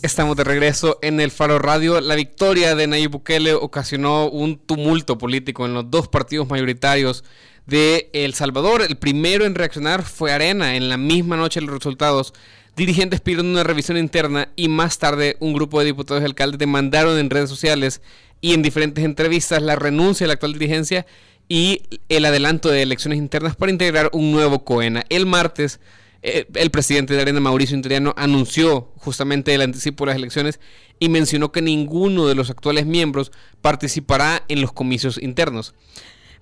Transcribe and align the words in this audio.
Estamos 0.00 0.36
de 0.36 0.44
regreso 0.44 1.00
en 1.02 1.18
el 1.18 1.32
Faro 1.32 1.58
Radio. 1.58 2.00
La 2.00 2.14
victoria 2.14 2.76
de 2.76 2.86
Nayib 2.86 3.10
Bukele 3.10 3.54
ocasionó 3.54 4.28
un 4.28 4.56
tumulto 4.56 5.18
político 5.18 5.66
en 5.66 5.74
los 5.74 5.90
dos 5.90 6.06
partidos 6.06 6.48
mayoritarios 6.48 7.24
de 7.66 8.08
El 8.12 8.32
Salvador. 8.34 8.82
El 8.82 8.96
primero 8.96 9.44
en 9.44 9.56
reaccionar 9.56 10.04
fue 10.04 10.30
Arena. 10.30 10.76
En 10.76 10.88
la 10.88 10.96
misma 10.96 11.36
noche 11.36 11.60
los 11.60 11.74
resultados, 11.74 12.32
dirigentes 12.76 13.20
pidieron 13.20 13.46
una 13.46 13.64
revisión 13.64 13.98
interna 13.98 14.50
y 14.54 14.68
más 14.68 14.98
tarde 14.98 15.36
un 15.40 15.52
grupo 15.52 15.80
de 15.80 15.86
diputados 15.86 16.22
y 16.22 16.26
alcaldes 16.26 16.60
demandaron 16.60 17.18
en 17.18 17.28
redes 17.28 17.50
sociales 17.50 18.00
y 18.40 18.54
en 18.54 18.62
diferentes 18.62 19.04
entrevistas 19.04 19.60
la 19.60 19.74
renuncia 19.74 20.24
de 20.24 20.28
la 20.28 20.34
actual 20.34 20.52
dirigencia 20.52 21.06
y 21.48 21.82
el 22.08 22.24
adelanto 22.24 22.68
de 22.68 22.82
elecciones 22.82 23.18
internas 23.18 23.56
para 23.56 23.72
integrar 23.72 24.10
un 24.12 24.30
nuevo 24.30 24.64
COENA. 24.64 25.06
El 25.08 25.26
martes 25.26 25.80
el 26.22 26.70
presidente 26.70 27.14
de 27.14 27.20
Arena, 27.20 27.40
Mauricio 27.40 27.76
Interiano, 27.76 28.14
anunció 28.16 28.92
justamente 28.96 29.54
el 29.54 29.62
anticipo 29.62 30.04
de 30.04 30.08
las 30.08 30.16
elecciones 30.16 30.60
y 30.98 31.08
mencionó 31.08 31.52
que 31.52 31.62
ninguno 31.62 32.26
de 32.26 32.34
los 32.34 32.50
actuales 32.50 32.86
miembros 32.86 33.30
participará 33.62 34.42
en 34.48 34.60
los 34.60 34.72
comicios 34.72 35.20
internos. 35.22 35.74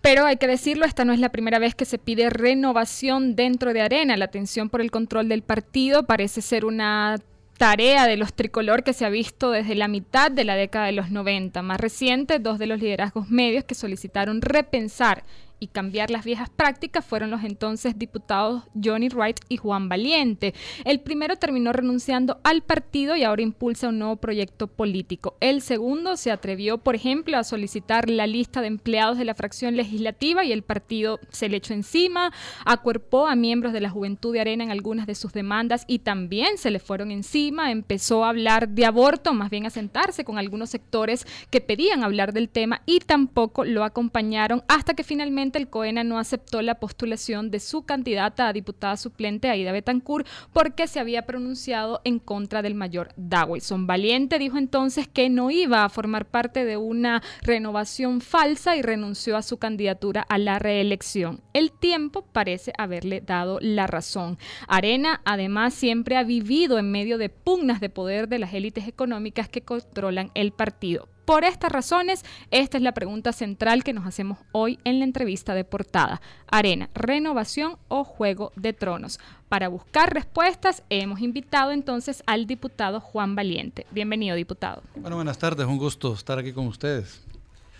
Pero 0.00 0.24
hay 0.24 0.36
que 0.36 0.46
decirlo, 0.46 0.86
esta 0.86 1.04
no 1.04 1.12
es 1.12 1.18
la 1.18 1.30
primera 1.30 1.58
vez 1.58 1.74
que 1.74 1.84
se 1.84 1.98
pide 1.98 2.30
renovación 2.30 3.34
dentro 3.34 3.72
de 3.72 3.82
Arena. 3.82 4.16
La 4.16 4.28
tensión 4.28 4.70
por 4.70 4.80
el 4.80 4.90
control 4.90 5.28
del 5.28 5.42
partido 5.42 6.04
parece 6.04 6.42
ser 6.42 6.64
una 6.64 7.18
tarea 7.56 8.06
de 8.06 8.16
los 8.16 8.34
tricolor 8.34 8.84
que 8.84 8.92
se 8.92 9.04
ha 9.04 9.08
visto 9.08 9.50
desde 9.50 9.74
la 9.74 9.88
mitad 9.88 10.30
de 10.30 10.44
la 10.44 10.54
década 10.54 10.86
de 10.86 10.92
los 10.92 11.10
90. 11.10 11.62
Más 11.62 11.80
reciente, 11.80 12.38
dos 12.38 12.58
de 12.58 12.66
los 12.66 12.80
liderazgos 12.80 13.30
medios 13.30 13.64
que 13.64 13.74
solicitaron 13.74 14.42
repensar 14.42 15.24
y 15.58 15.68
cambiar 15.68 16.10
las 16.10 16.24
viejas 16.24 16.50
prácticas 16.50 17.04
fueron 17.04 17.30
los 17.30 17.44
entonces 17.44 17.98
diputados 17.98 18.64
Johnny 18.82 19.08
Wright 19.08 19.40
y 19.48 19.56
Juan 19.56 19.88
Valiente. 19.88 20.54
El 20.84 21.00
primero 21.00 21.36
terminó 21.36 21.72
renunciando 21.72 22.38
al 22.44 22.62
partido 22.62 23.16
y 23.16 23.24
ahora 23.24 23.42
impulsa 23.42 23.88
un 23.88 23.98
nuevo 23.98 24.16
proyecto 24.16 24.66
político. 24.66 25.36
El 25.40 25.62
segundo 25.62 26.16
se 26.16 26.30
atrevió, 26.30 26.78
por 26.78 26.94
ejemplo, 26.94 27.38
a 27.38 27.44
solicitar 27.44 28.10
la 28.10 28.26
lista 28.26 28.60
de 28.60 28.66
empleados 28.66 29.18
de 29.18 29.24
la 29.24 29.34
fracción 29.34 29.76
legislativa 29.76 30.44
y 30.44 30.52
el 30.52 30.62
partido 30.62 31.20
se 31.30 31.48
le 31.48 31.56
echó 31.58 31.74
encima, 31.74 32.32
acuerpó 32.64 33.26
a 33.26 33.36
miembros 33.36 33.72
de 33.72 33.80
la 33.80 33.90
Juventud 33.90 34.32
de 34.32 34.40
Arena 34.40 34.64
en 34.64 34.70
algunas 34.70 35.06
de 35.06 35.14
sus 35.14 35.32
demandas 35.32 35.84
y 35.86 36.00
también 36.00 36.58
se 36.58 36.70
le 36.70 36.78
fueron 36.78 37.10
encima, 37.10 37.70
empezó 37.70 38.24
a 38.24 38.30
hablar 38.30 38.68
de 38.68 38.84
aborto, 38.84 39.32
más 39.32 39.50
bien 39.50 39.66
a 39.66 39.70
sentarse 39.70 40.24
con 40.24 40.38
algunos 40.38 40.70
sectores 40.70 41.26
que 41.50 41.60
pedían 41.60 42.04
hablar 42.04 42.32
del 42.32 42.48
tema 42.48 42.82
y 42.86 43.00
tampoco 43.00 43.64
lo 43.64 43.84
acompañaron 43.84 44.62
hasta 44.68 44.94
que 44.94 45.04
finalmente 45.04 45.45
el 45.54 45.68
COENA 45.68 46.04
no 46.04 46.18
aceptó 46.18 46.62
la 46.62 46.76
postulación 46.76 47.50
de 47.50 47.60
su 47.60 47.84
candidata 47.84 48.48
a 48.48 48.52
diputada 48.52 48.96
suplente, 48.96 49.48
Aida 49.48 49.72
Betancourt, 49.72 50.26
porque 50.52 50.86
se 50.86 51.00
había 51.00 51.26
pronunciado 51.26 52.00
en 52.04 52.18
contra 52.18 52.62
del 52.62 52.74
mayor 52.74 53.10
Dawson. 53.16 53.86
Valiente 53.86 54.38
dijo 54.38 54.58
entonces 54.58 55.08
que 55.08 55.28
no 55.28 55.50
iba 55.50 55.84
a 55.84 55.88
formar 55.88 56.26
parte 56.26 56.64
de 56.64 56.76
una 56.76 57.22
renovación 57.42 58.20
falsa 58.20 58.76
y 58.76 58.82
renunció 58.82 59.36
a 59.36 59.42
su 59.42 59.58
candidatura 59.58 60.22
a 60.28 60.38
la 60.38 60.58
reelección. 60.58 61.40
El 61.52 61.72
tiempo 61.72 62.26
parece 62.32 62.72
haberle 62.78 63.20
dado 63.20 63.58
la 63.60 63.86
razón. 63.86 64.38
Arena, 64.68 65.20
además, 65.24 65.74
siempre 65.74 66.16
ha 66.16 66.24
vivido 66.24 66.78
en 66.78 66.90
medio 66.90 67.18
de 67.18 67.28
pugnas 67.28 67.80
de 67.80 67.90
poder 67.90 68.28
de 68.28 68.38
las 68.38 68.54
élites 68.54 68.88
económicas 68.88 69.48
que 69.48 69.62
controlan 69.62 70.30
el 70.34 70.52
partido. 70.52 71.08
Por 71.26 71.42
estas 71.42 71.72
razones, 71.72 72.24
esta 72.52 72.76
es 72.76 72.84
la 72.84 72.92
pregunta 72.92 73.32
central 73.32 73.82
que 73.82 73.92
nos 73.92 74.06
hacemos 74.06 74.38
hoy 74.52 74.78
en 74.84 75.00
la 75.00 75.04
entrevista 75.04 75.54
de 75.54 75.64
portada. 75.64 76.22
Arena, 76.46 76.88
renovación 76.94 77.78
o 77.88 78.04
juego 78.04 78.52
de 78.54 78.72
tronos. 78.72 79.18
Para 79.48 79.66
buscar 79.66 80.14
respuestas, 80.14 80.84
hemos 80.88 81.20
invitado 81.20 81.72
entonces 81.72 82.22
al 82.26 82.46
diputado 82.46 83.00
Juan 83.00 83.34
Valiente. 83.34 83.86
Bienvenido, 83.90 84.36
diputado. 84.36 84.84
Bueno, 84.94 85.16
buenas 85.16 85.36
tardes, 85.36 85.66
un 85.66 85.78
gusto 85.78 86.14
estar 86.14 86.38
aquí 86.38 86.52
con 86.52 86.68
ustedes. 86.68 87.24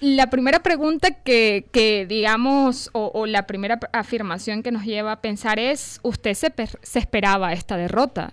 La 0.00 0.28
primera 0.28 0.64
pregunta 0.64 1.12
que, 1.12 2.06
digamos, 2.08 2.90
o, 2.94 3.26
la 3.26 3.46
primera 3.46 3.78
afirmación 3.92 4.64
que 4.64 4.72
nos 4.72 4.84
lleva 4.84 5.12
a 5.12 5.20
pensar 5.20 5.60
es, 5.60 6.00
¿usted 6.02 6.34
se, 6.34 6.52
se 6.82 6.98
esperaba 6.98 7.52
esta 7.52 7.76
derrota? 7.76 8.32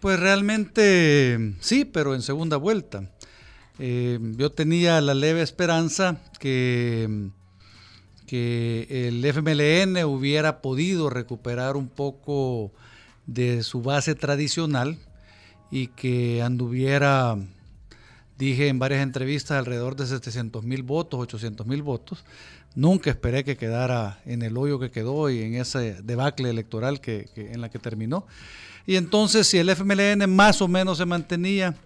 Pues 0.00 0.18
realmente 0.18 1.54
sí, 1.60 1.84
pero 1.84 2.16
en 2.16 2.22
segunda 2.22 2.56
vuelta. 2.56 3.04
Eh, 3.78 4.18
yo 4.36 4.50
tenía 4.50 5.00
la 5.00 5.14
leve 5.14 5.42
esperanza 5.42 6.20
que, 6.38 7.30
el 8.28 9.24
FMLN 9.24 10.04
hubiera 10.04 10.60
podido 10.60 11.10
recuperar 11.10 11.76
un 11.76 11.88
poco 11.88 12.72
de 13.26 13.62
su 13.62 13.82
base 13.82 14.14
tradicional 14.14 14.98
y 15.70 15.88
que 15.88 16.42
anduviera, 16.42 17.36
dije 18.36 18.68
en 18.68 18.78
varias 18.78 19.02
entrevistas, 19.02 19.58
alrededor 19.58 19.94
de 19.94 20.06
700 20.06 20.64
mil 20.64 20.82
votos, 20.82 21.20
800 21.20 21.66
mil 21.66 21.82
votos. 21.82 22.24
Nunca 22.74 23.10
esperé 23.10 23.44
que 23.44 23.56
quedara 23.56 24.20
en 24.26 24.42
el 24.42 24.56
hoyo 24.56 24.78
que 24.78 24.90
quedó 24.90 25.30
y 25.30 25.42
en 25.42 25.54
ese 25.54 26.02
debacle 26.02 26.50
electoral 26.50 27.00
que, 27.00 27.30
en 27.36 27.60
la 27.60 27.70
que 27.70 27.78
terminó. 27.78 28.26
Y 28.86 28.96
entonces, 28.96 29.46
si 29.46 29.58
el 29.58 29.70
FMLN 29.70 30.28
más 30.28 30.60
o 30.60 30.68
menos 30.68 30.98
se 30.98 31.06
mantenía, 31.06 31.76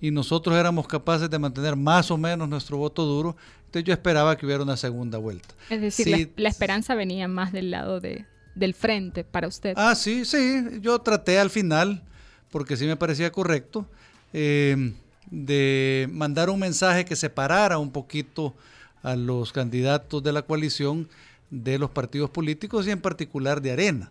y 0.00 0.10
nosotros 0.10 0.56
éramos 0.56 0.86
capaces 0.86 1.28
de 1.28 1.38
mantener 1.38 1.76
más 1.76 2.10
o 2.10 2.18
menos 2.18 2.48
nuestro 2.48 2.76
voto 2.76 3.04
duro, 3.04 3.36
entonces 3.66 3.84
yo 3.84 3.92
esperaba 3.92 4.36
que 4.36 4.46
hubiera 4.46 4.62
una 4.62 4.76
segunda 4.76 5.18
vuelta. 5.18 5.54
Es 5.68 5.80
decir, 5.80 6.32
la, 6.36 6.48
esperanza 6.48 6.94
venía 6.94 7.28
más 7.28 7.52
del 7.52 7.70
lado 7.70 8.00
de, 8.00 8.24
del 8.54 8.74
frente 8.74 9.24
para 9.24 9.48
usted. 9.48 9.74
Ah, 9.76 9.94
sí, 9.94 10.24
sí, 10.24 10.64
yo 10.80 10.98
traté 11.00 11.38
al 11.38 11.50
final, 11.50 12.02
porque 12.50 12.76
sí 12.76 12.86
me 12.86 12.96
parecía 12.96 13.30
correcto, 13.32 13.86
eh, 14.32 14.94
de 15.30 16.08
mandar 16.12 16.48
un 16.48 16.60
mensaje 16.60 17.04
que 17.04 17.16
separara 17.16 17.78
un 17.78 17.90
poquito 17.90 18.54
a 19.02 19.16
los 19.16 19.52
candidatos 19.52 20.22
de 20.22 20.32
la 20.32 20.42
coalición 20.42 21.08
de 21.50 21.78
los 21.78 21.90
partidos 21.90 22.30
políticos 22.30 22.86
y 22.86 22.90
en 22.90 23.00
particular 23.00 23.60
de 23.60 23.72
Arena. 23.72 24.10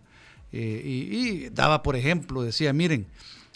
Eh, 0.52 0.82
y, 0.84 1.16
y, 1.16 1.48
daba, 1.50 1.82
por 1.82 1.96
ejemplo, 1.96 2.42
decía, 2.42 2.72
miren, 2.72 3.06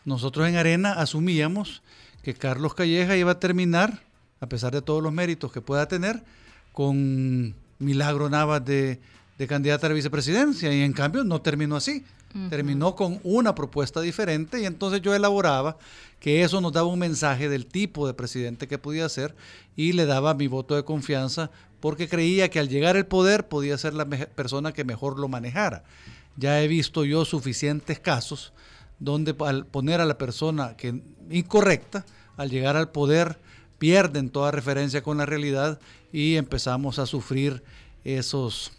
nosotros 0.05 0.49
en 0.49 0.57
Arena 0.57 0.95
asumíamos 0.95 1.83
que 2.23 2.35
Carlos 2.35 2.75
Calleja 2.75 3.17
iba 3.17 3.33
a 3.33 3.41
terminar, 3.41 4.01
a 4.41 4.49
pesar 4.49 4.73
de 4.73 4.83
todos 4.83 5.03
los 5.03 5.13
méritos 5.13 5.53
que 5.53 5.61
pueda 5.61 5.89
tener, 5.89 6.23
con 6.73 7.55
Milagro 7.79 8.31
Navas 8.31 8.65
de, 8.65 9.01
de 9.39 9.47
candidata 9.47 9.87
a 9.87 9.91
la 9.91 9.95
vicepresidencia 9.95 10.73
y 10.73 10.83
en 10.83 10.93
cambio 10.93 11.25
no 11.25 11.41
terminó 11.41 11.77
así. 11.77 12.05
Terminó 12.49 12.97
con 12.97 13.21
una 13.25 13.55
propuesta 13.55 14.01
diferente 14.01 14.59
y 14.59 14.65
entonces 14.65 15.03
yo 15.03 15.15
elaboraba 15.15 15.77
que 16.19 16.43
eso 16.43 16.63
nos 16.63 16.73
daba 16.73 16.89
un 16.89 16.99
mensaje 16.99 17.51
del 17.51 17.67
tipo 17.67 18.07
de 18.07 18.15
presidente 18.15 18.67
que 18.67 18.79
podía 18.79 19.07
ser 19.11 19.35
y 19.77 19.93
le 19.93 20.07
daba 20.07 20.33
mi 20.33 20.47
voto 20.47 20.75
de 20.75 20.83
confianza 20.83 21.51
porque 21.81 22.09
creía 22.09 22.49
que 22.49 22.59
al 22.59 22.71
llegar 22.71 22.97
al 22.97 23.05
poder 23.05 23.49
podía 23.49 23.77
ser 23.77 23.93
la 23.93 24.07
persona 24.07 24.73
que 24.73 24.83
mejor 24.83 25.19
lo 25.19 25.29
manejara. 25.29 25.85
Ya 26.39 26.63
he 26.63 26.69
visto 26.69 27.05
yo 27.05 27.27
suficientes 27.27 28.01
casos 28.01 28.55
donde 29.03 29.35
al 29.41 29.67
poner 29.67 30.01
a 30.01 30.07
la 30.07 30.17
persona 30.17 30.77
que 30.77 31.03
incorrecta, 31.31 32.05
al 32.37 32.51
llegar 32.51 32.77
al 32.77 32.91
poder, 32.91 33.39
pierden 33.79 34.31
toda 34.31 34.53
referencia 34.53 35.03
con 35.03 35.19
la 35.19 35.27
realidad 35.27 35.81
y 36.13 36.37
empezamos 36.37 36.99
a 36.99 37.07
sufrir 37.07 37.65
esos, 38.05 38.73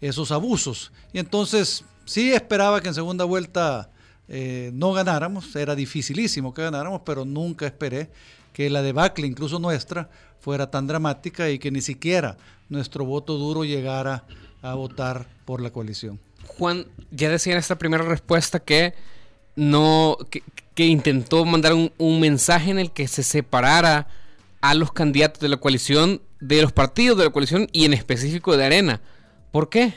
esos 0.00 0.32
abusos. 0.32 0.92
Y 1.12 1.18
entonces 1.18 1.84
sí 2.06 2.32
esperaba 2.32 2.80
que 2.80 2.88
en 2.88 2.94
segunda 2.94 3.24
vuelta 3.24 3.90
eh, 4.28 4.70
no 4.72 4.92
ganáramos, 4.92 5.54
era 5.54 5.74
dificilísimo 5.74 6.54
que 6.54 6.62
ganáramos, 6.62 7.02
pero 7.04 7.26
nunca 7.26 7.66
esperé 7.66 8.10
que 8.54 8.70
la 8.70 8.80
debacle, 8.80 9.26
incluso 9.26 9.58
nuestra, 9.58 10.08
fuera 10.40 10.70
tan 10.70 10.86
dramática 10.86 11.50
y 11.50 11.58
que 11.58 11.70
ni 11.70 11.82
siquiera 11.82 12.38
nuestro 12.70 13.04
voto 13.04 13.36
duro 13.36 13.64
llegara 13.64 14.24
a 14.62 14.72
votar 14.74 15.26
por 15.44 15.60
la 15.60 15.70
coalición. 15.70 16.18
Juan, 16.46 16.86
ya 17.10 17.28
decía 17.28 17.52
en 17.52 17.58
esta 17.58 17.76
primera 17.76 18.04
respuesta 18.04 18.58
que 18.58 18.94
no 19.56 20.16
que, 20.30 20.42
intentó 20.86 21.44
mandar 21.44 21.74
un, 21.74 22.20
mensaje 22.20 22.70
en 22.70 22.78
el 22.78 22.90
que 22.90 23.06
se 23.06 23.22
separara 23.22 24.08
a 24.62 24.74
los 24.74 24.92
candidatos 24.92 25.40
de 25.40 25.48
la 25.48 25.58
coalición 25.58 26.22
de 26.40 26.62
los 26.62 26.72
partidos 26.72 27.18
de 27.18 27.24
la 27.24 27.30
coalición 27.30 27.68
y 27.72 27.84
en 27.84 27.92
específico 27.92 28.56
de 28.56 28.64
Arena. 28.64 29.00
¿Por 29.50 29.68
qué? 29.68 29.92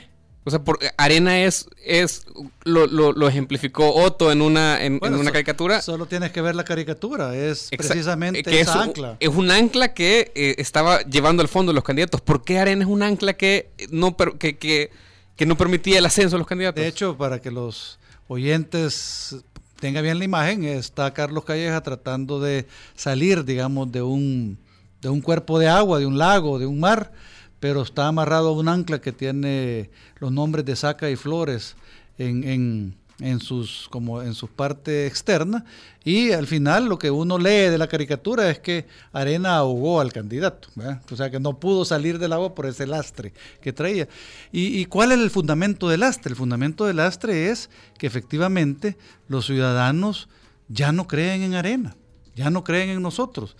O 0.46 0.50
sea, 0.50 0.62
por, 0.62 0.78
Arena 0.98 1.42
es, 1.42 1.68
es 1.82 2.26
lo, 2.64 2.86
lo, 2.86 3.28
ejemplificó 3.28 3.94
Otto 3.94 4.30
en 4.30 4.42
una, 4.42 4.84
en, 4.84 5.00
una 5.02 5.32
caricatura. 5.32 5.80
Solo 5.80 6.04
tienes 6.04 6.32
que 6.32 6.42
ver 6.42 6.54
la 6.54 6.64
caricatura, 6.64 7.34
es 7.34 7.70
precisamente 7.74 8.42
que 8.42 8.60
esa 8.60 8.72
es, 8.72 8.88
ancla. 8.88 9.16
Es 9.20 9.30
un 9.30 9.50
ancla 9.50 9.94
que 9.94 10.32
eh, 10.34 10.56
estaba 10.58 11.00
llevando 11.00 11.40
al 11.40 11.48
fondo 11.48 11.72
los 11.72 11.82
candidatos. 11.82 12.20
¿Por 12.20 12.44
qué 12.44 12.58
Arena 12.58 12.84
es 12.84 12.90
un 12.90 13.02
ancla 13.02 13.32
que 13.32 13.70
no, 13.90 14.14
que, 14.16 14.58
que, 14.58 14.90
que 15.34 15.46
no 15.46 15.56
permitía 15.56 15.98
el 15.98 16.04
ascenso 16.04 16.36
de 16.36 16.40
los 16.40 16.46
candidatos? 16.46 16.82
De 16.82 16.88
hecho, 16.88 17.16
para 17.16 17.40
que 17.40 17.50
los 17.50 17.98
oyentes 18.28 19.36
tenga 19.80 20.00
bien 20.00 20.18
la 20.18 20.24
imagen, 20.24 20.64
está 20.64 21.12
Carlos 21.12 21.44
Calleja 21.44 21.82
tratando 21.82 22.40
de 22.40 22.66
salir, 22.94 23.44
digamos, 23.44 23.92
de 23.92 24.02
un, 24.02 24.58
de 25.02 25.08
un 25.10 25.20
cuerpo 25.20 25.58
de 25.58 25.68
agua, 25.68 25.98
de 25.98 26.06
un 26.06 26.16
lago, 26.16 26.58
de 26.58 26.66
un 26.66 26.80
mar, 26.80 27.12
pero 27.60 27.82
está 27.82 28.08
amarrado 28.08 28.48
a 28.48 28.52
un 28.52 28.68
ancla 28.68 29.00
que 29.00 29.12
tiene 29.12 29.90
los 30.20 30.32
nombres 30.32 30.64
de 30.64 30.76
Saca 30.76 31.10
y 31.10 31.16
Flores 31.16 31.76
en, 32.18 32.44
en 32.44 32.94
sus 33.40 33.88
como 33.90 34.22
en 34.22 34.34
sus 34.34 34.50
partes 34.50 35.08
externas 35.08 35.62
y 36.04 36.32
al 36.32 36.46
final 36.46 36.86
lo 36.86 36.98
que 36.98 37.10
uno 37.10 37.38
lee 37.38 37.70
de 37.70 37.78
la 37.78 37.86
caricatura 37.86 38.50
es 38.50 38.58
que 38.58 38.86
Arena 39.12 39.56
ahogó 39.56 40.00
al 40.00 40.12
candidato, 40.12 40.68
o 41.10 41.16
sea 41.16 41.30
que 41.30 41.40
no 41.40 41.58
pudo 41.58 41.84
salir 41.84 42.18
del 42.18 42.32
agua 42.32 42.54
por 42.54 42.66
ese 42.66 42.86
lastre 42.86 43.32
que 43.60 43.72
traía. 43.72 44.08
¿Y, 44.52 44.80
¿Y 44.80 44.86
cuál 44.86 45.12
es 45.12 45.18
el 45.18 45.30
fundamento 45.30 45.88
del 45.88 46.00
lastre? 46.00 46.30
El 46.30 46.36
fundamento 46.36 46.86
del 46.86 46.96
lastre 46.96 47.50
es 47.50 47.70
que 47.98 48.06
efectivamente 48.06 48.96
los 49.28 49.46
ciudadanos 49.46 50.28
ya 50.68 50.92
no 50.92 51.06
creen 51.06 51.42
en 51.42 51.54
Arena, 51.54 51.96
ya 52.34 52.50
no 52.50 52.64
creen 52.64 52.90
en 52.90 53.02
nosotros. 53.02 53.56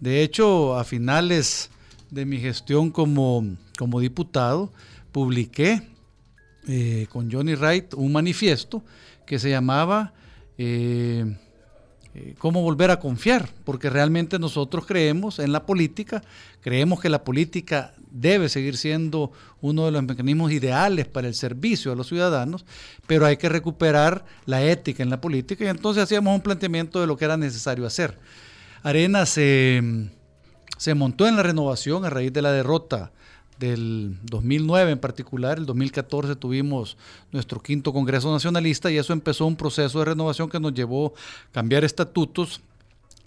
De 0.00 0.22
hecho, 0.22 0.78
a 0.78 0.84
finales 0.84 1.70
de 2.10 2.24
mi 2.24 2.38
gestión 2.38 2.90
como, 2.90 3.44
como 3.76 4.00
diputado, 4.00 4.70
publiqué 5.12 5.82
eh, 6.68 7.06
con 7.08 7.30
Johnny 7.30 7.54
Wright 7.54 7.94
un 7.94 8.12
manifiesto 8.12 8.84
que 9.26 9.38
se 9.38 9.50
llamaba 9.50 10.12
eh, 10.58 11.24
eh, 12.14 12.34
Cómo 12.38 12.62
volver 12.62 12.90
a 12.90 12.98
confiar, 12.98 13.48
porque 13.64 13.90
realmente 13.90 14.38
nosotros 14.38 14.86
creemos 14.86 15.38
en 15.38 15.52
la 15.52 15.66
política, 15.66 16.22
creemos 16.60 17.00
que 17.00 17.10
la 17.10 17.22
política 17.22 17.92
debe 18.10 18.48
seguir 18.48 18.76
siendo 18.76 19.30
uno 19.60 19.84
de 19.84 19.92
los 19.92 20.02
mecanismos 20.02 20.50
ideales 20.52 21.06
para 21.06 21.28
el 21.28 21.34
servicio 21.34 21.92
a 21.92 21.96
los 21.96 22.08
ciudadanos, 22.08 22.64
pero 23.06 23.26
hay 23.26 23.36
que 23.36 23.48
recuperar 23.48 24.24
la 24.46 24.62
ética 24.62 25.02
en 25.02 25.10
la 25.10 25.20
política 25.20 25.64
y 25.64 25.68
entonces 25.68 26.02
hacíamos 26.02 26.34
un 26.34 26.40
planteamiento 26.40 27.00
de 27.00 27.06
lo 27.06 27.16
que 27.16 27.26
era 27.26 27.36
necesario 27.36 27.86
hacer. 27.86 28.18
Arena 28.82 29.26
se, 29.26 30.08
se 30.78 30.94
montó 30.94 31.28
en 31.28 31.36
la 31.36 31.42
renovación 31.42 32.04
a 32.04 32.10
raíz 32.10 32.32
de 32.32 32.42
la 32.42 32.52
derrota 32.52 33.12
del 33.58 34.16
2009 34.22 34.92
en 34.92 34.98
particular, 34.98 35.58
el 35.58 35.66
2014 35.66 36.36
tuvimos 36.36 36.96
nuestro 37.32 37.60
quinto 37.60 37.92
Congreso 37.92 38.32
Nacionalista 38.32 38.90
y 38.90 38.98
eso 38.98 39.12
empezó 39.12 39.46
un 39.46 39.56
proceso 39.56 39.98
de 39.98 40.04
renovación 40.06 40.48
que 40.48 40.60
nos 40.60 40.74
llevó 40.74 41.14
a 41.48 41.52
cambiar 41.52 41.84
estatutos, 41.84 42.60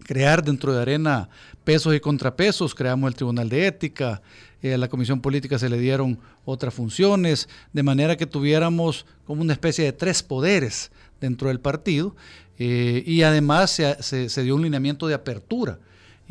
crear 0.03 0.43
dentro 0.43 0.73
de 0.73 0.81
Arena 0.81 1.29
pesos 1.63 1.93
y 1.93 1.99
contrapesos, 1.99 2.73
creamos 2.73 3.09
el 3.09 3.15
Tribunal 3.15 3.49
de 3.49 3.67
Ética, 3.67 4.21
eh, 4.61 4.73
a 4.73 4.77
la 4.77 4.87
Comisión 4.87 5.21
Política 5.21 5.59
se 5.59 5.69
le 5.69 5.77
dieron 5.77 6.19
otras 6.45 6.73
funciones, 6.73 7.49
de 7.73 7.83
manera 7.83 8.15
que 8.15 8.25
tuviéramos 8.25 9.05
como 9.25 9.41
una 9.41 9.53
especie 9.53 9.85
de 9.85 9.93
tres 9.93 10.23
poderes 10.23 10.91
dentro 11.19 11.49
del 11.49 11.59
partido 11.59 12.15
eh, 12.57 13.03
y 13.05 13.23
además 13.23 13.71
se 13.71 14.43
dio 14.43 14.55
un 14.55 14.61
lineamiento 14.63 15.07
de 15.07 15.13
apertura 15.13 15.79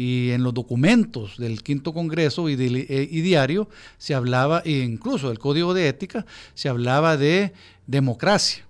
y 0.00 0.30
en 0.30 0.42
los 0.42 0.54
documentos 0.54 1.36
del 1.36 1.62
quinto 1.62 1.92
congreso 1.92 2.48
y, 2.48 2.54
eh, 2.54 3.06
diario 3.20 3.68
se 3.98 4.14
hablaba, 4.14 4.62
e 4.64 4.78
incluso 4.78 5.28
del 5.28 5.38
código 5.38 5.74
de 5.74 5.88
ética, 5.88 6.24
se 6.54 6.70
hablaba 6.70 7.18
de 7.18 7.52
democracia. 7.86 8.64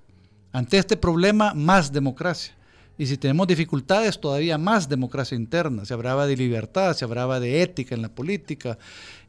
Ante 0.51 0.77
este 0.79 0.97
problema, 0.97 1.55
más 1.55 1.93
democracia. 1.93 2.53
Y 2.99 3.07
si 3.07 3.17
tenemos 3.17 3.47
dificultades, 3.47 4.21
todavía 4.21 4.59
más 4.59 4.89
democracia 4.89 5.37
interna. 5.37 5.85
Se 5.85 5.95
hablaba 5.95 6.27
de 6.27 6.37
libertad, 6.37 6.97
se 6.97 7.05
hablaba 7.05 7.39
de 7.39 7.63
ética 7.63 7.95
en 7.95 8.03
la 8.03 8.09
política 8.09 8.77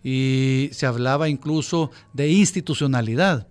y 0.04 0.70
se 0.72 0.88
hablaba 0.88 1.30
incluso 1.30 1.92
de 2.14 2.32
institucionalidad. 2.32 3.46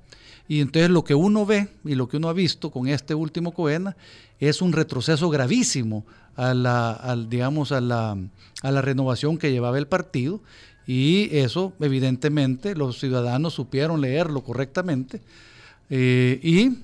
Y 0.48 0.60
entonces 0.60 0.90
lo 0.90 1.04
que 1.04 1.14
uno 1.14 1.46
ve 1.46 1.68
y 1.84 1.94
lo 1.94 2.08
que 2.08 2.16
uno 2.16 2.28
ha 2.28 2.32
visto 2.32 2.72
con 2.72 2.88
este 2.88 3.14
último 3.14 3.52
COENA 3.52 3.96
es 4.40 4.60
un 4.60 4.72
retroceso 4.72 5.30
gravísimo 5.30 6.04
a 6.36 6.54
la, 6.54 7.16
digamos, 7.28 7.72
a 7.72 7.80
la, 7.80 8.16
a 8.62 8.70
la 8.70 8.82
renovación 8.82 9.38
que 9.38 9.52
llevaba 9.52 9.78
el 9.78 9.86
partido 9.86 10.40
y 10.86 11.28
eso 11.36 11.72
evidentemente 11.80 12.74
los 12.74 12.98
ciudadanos 12.98 13.54
supieron 13.54 14.00
leerlo 14.00 14.42
correctamente 14.42 15.20
eh, 15.88 16.40
y 16.42 16.78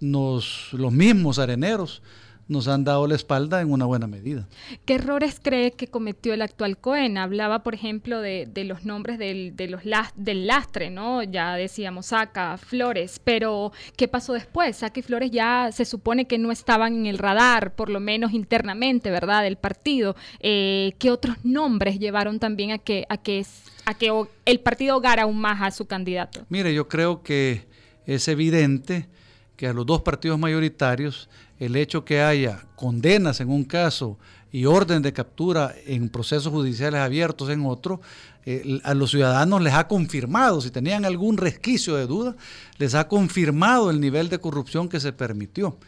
nos, 0.00 0.68
los 0.72 0.92
mismos 0.92 1.38
areneros 1.38 2.02
nos 2.48 2.68
han 2.68 2.84
dado 2.84 3.06
la 3.06 3.14
espalda 3.16 3.60
en 3.60 3.72
una 3.72 3.86
buena 3.86 4.06
medida. 4.06 4.46
¿Qué 4.84 4.94
errores 4.94 5.40
cree 5.42 5.72
que 5.72 5.88
cometió 5.88 6.32
el 6.32 6.42
actual 6.42 6.78
Cohen? 6.78 7.18
Hablaba, 7.18 7.62
por 7.62 7.74
ejemplo, 7.74 8.20
de, 8.20 8.48
los 8.64 8.84
nombres 8.84 9.18
del, 9.18 9.56
de 9.56 9.68
los 9.68 9.82
del 10.14 10.46
lastre, 10.46 10.90
¿no? 10.90 11.22
Ya 11.22 11.56
decíamos 11.56 12.06
Saca, 12.06 12.56
Flores, 12.56 13.20
pero 13.22 13.72
¿qué 13.96 14.06
pasó 14.08 14.32
después? 14.32 14.76
Saca 14.76 15.00
y 15.00 15.02
Flores 15.02 15.30
ya 15.30 15.70
se 15.72 15.84
supone 15.84 16.26
que 16.26 16.38
no 16.38 16.52
estaban 16.52 16.94
en 16.94 17.06
el 17.06 17.18
radar, 17.18 17.74
por 17.74 17.90
lo 17.90 18.00
menos 18.00 18.32
internamente, 18.32 19.10
¿verdad? 19.10 19.42
Del 19.42 19.56
partido. 19.56 20.14
Eh, 20.40 20.94
¿Qué 20.98 21.10
otros 21.10 21.36
nombres 21.44 21.98
llevaron 21.98 22.38
también 22.38 22.70
a 22.70 22.78
que, 22.78 23.06
a 23.08 23.16
que, 23.16 23.44
a 23.84 23.94
que 23.94 24.12
el 24.44 24.60
partido 24.60 24.94
ahogara 24.94 25.24
aún 25.24 25.38
más 25.38 25.60
a 25.62 25.70
su 25.72 25.86
candidato? 25.86 26.46
Mire, 26.48 26.72
yo 26.72 26.86
creo 26.86 27.22
que 27.22 27.66
es 28.06 28.28
evidente 28.28 29.08
que 29.56 29.66
a 29.66 29.72
los 29.72 29.86
dos 29.86 30.02
partidos 30.02 30.38
mayoritarios 30.38 31.28
el 31.58 31.76
hecho 31.76 32.04
que 32.04 32.20
haya 32.20 32.64
condenas 32.76 33.40
en 33.40 33.50
un 33.50 33.64
caso 33.64 34.18
y 34.52 34.64
orden 34.64 35.02
de 35.02 35.12
captura 35.12 35.74
en 35.86 36.08
procesos 36.08 36.52
judiciales 36.52 37.00
abiertos 37.00 37.50
en 37.50 37.64
otro, 37.66 38.00
eh, 38.44 38.80
a 38.84 38.94
los 38.94 39.10
ciudadanos 39.10 39.60
les 39.60 39.74
ha 39.74 39.88
confirmado, 39.88 40.60
si 40.60 40.70
tenían 40.70 41.04
algún 41.04 41.36
resquicio 41.36 41.96
de 41.96 42.06
duda, 42.06 42.36
les 42.78 42.94
ha 42.94 43.08
confirmado 43.08 43.90
el 43.90 44.00
nivel 44.00 44.28
de 44.28 44.38
corrupción 44.38 44.88
que 44.88 45.00
se 45.00 45.12
permitió. 45.12 45.78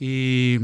Y 0.00 0.58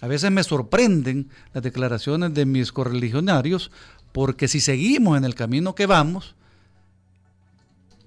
a 0.00 0.06
veces 0.06 0.30
me 0.30 0.44
sorprenden 0.44 1.28
las 1.52 1.62
declaraciones 1.62 2.32
de 2.34 2.46
mis 2.46 2.72
correligionarios, 2.72 3.70
porque 4.12 4.48
si 4.48 4.60
seguimos 4.60 5.18
en 5.18 5.24
el 5.24 5.34
camino 5.34 5.74
que 5.74 5.86
vamos, 5.86 6.36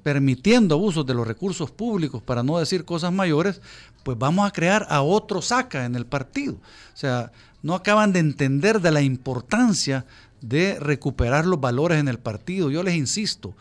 permitiendo 0.07 0.75
abusos 0.75 1.05
de 1.05 1.13
los 1.13 1.27
recursos 1.27 1.69
públicos, 1.69 2.23
para 2.23 2.41
no 2.41 2.57
decir 2.57 2.85
cosas 2.85 3.11
mayores, 3.11 3.59
pues 4.03 4.17
vamos 4.17 4.47
a 4.47 4.53
crear 4.53 4.87
a 4.89 5.01
otro 5.01 5.41
saca 5.41 5.83
en 5.83 5.95
el 5.95 6.05
partido. 6.05 6.53
O 6.53 6.97
sea, 6.97 7.33
no 7.61 7.75
acaban 7.75 8.13
de 8.13 8.19
entender 8.19 8.79
de 8.79 8.91
la 8.91 9.01
importancia 9.01 10.05
de 10.39 10.79
recuperar 10.79 11.45
los 11.45 11.59
valores 11.59 11.99
en 11.99 12.07
el 12.07 12.19
partido. 12.19 12.71
Yo 12.71 12.83
les 12.83 12.95
insisto, 12.95 13.53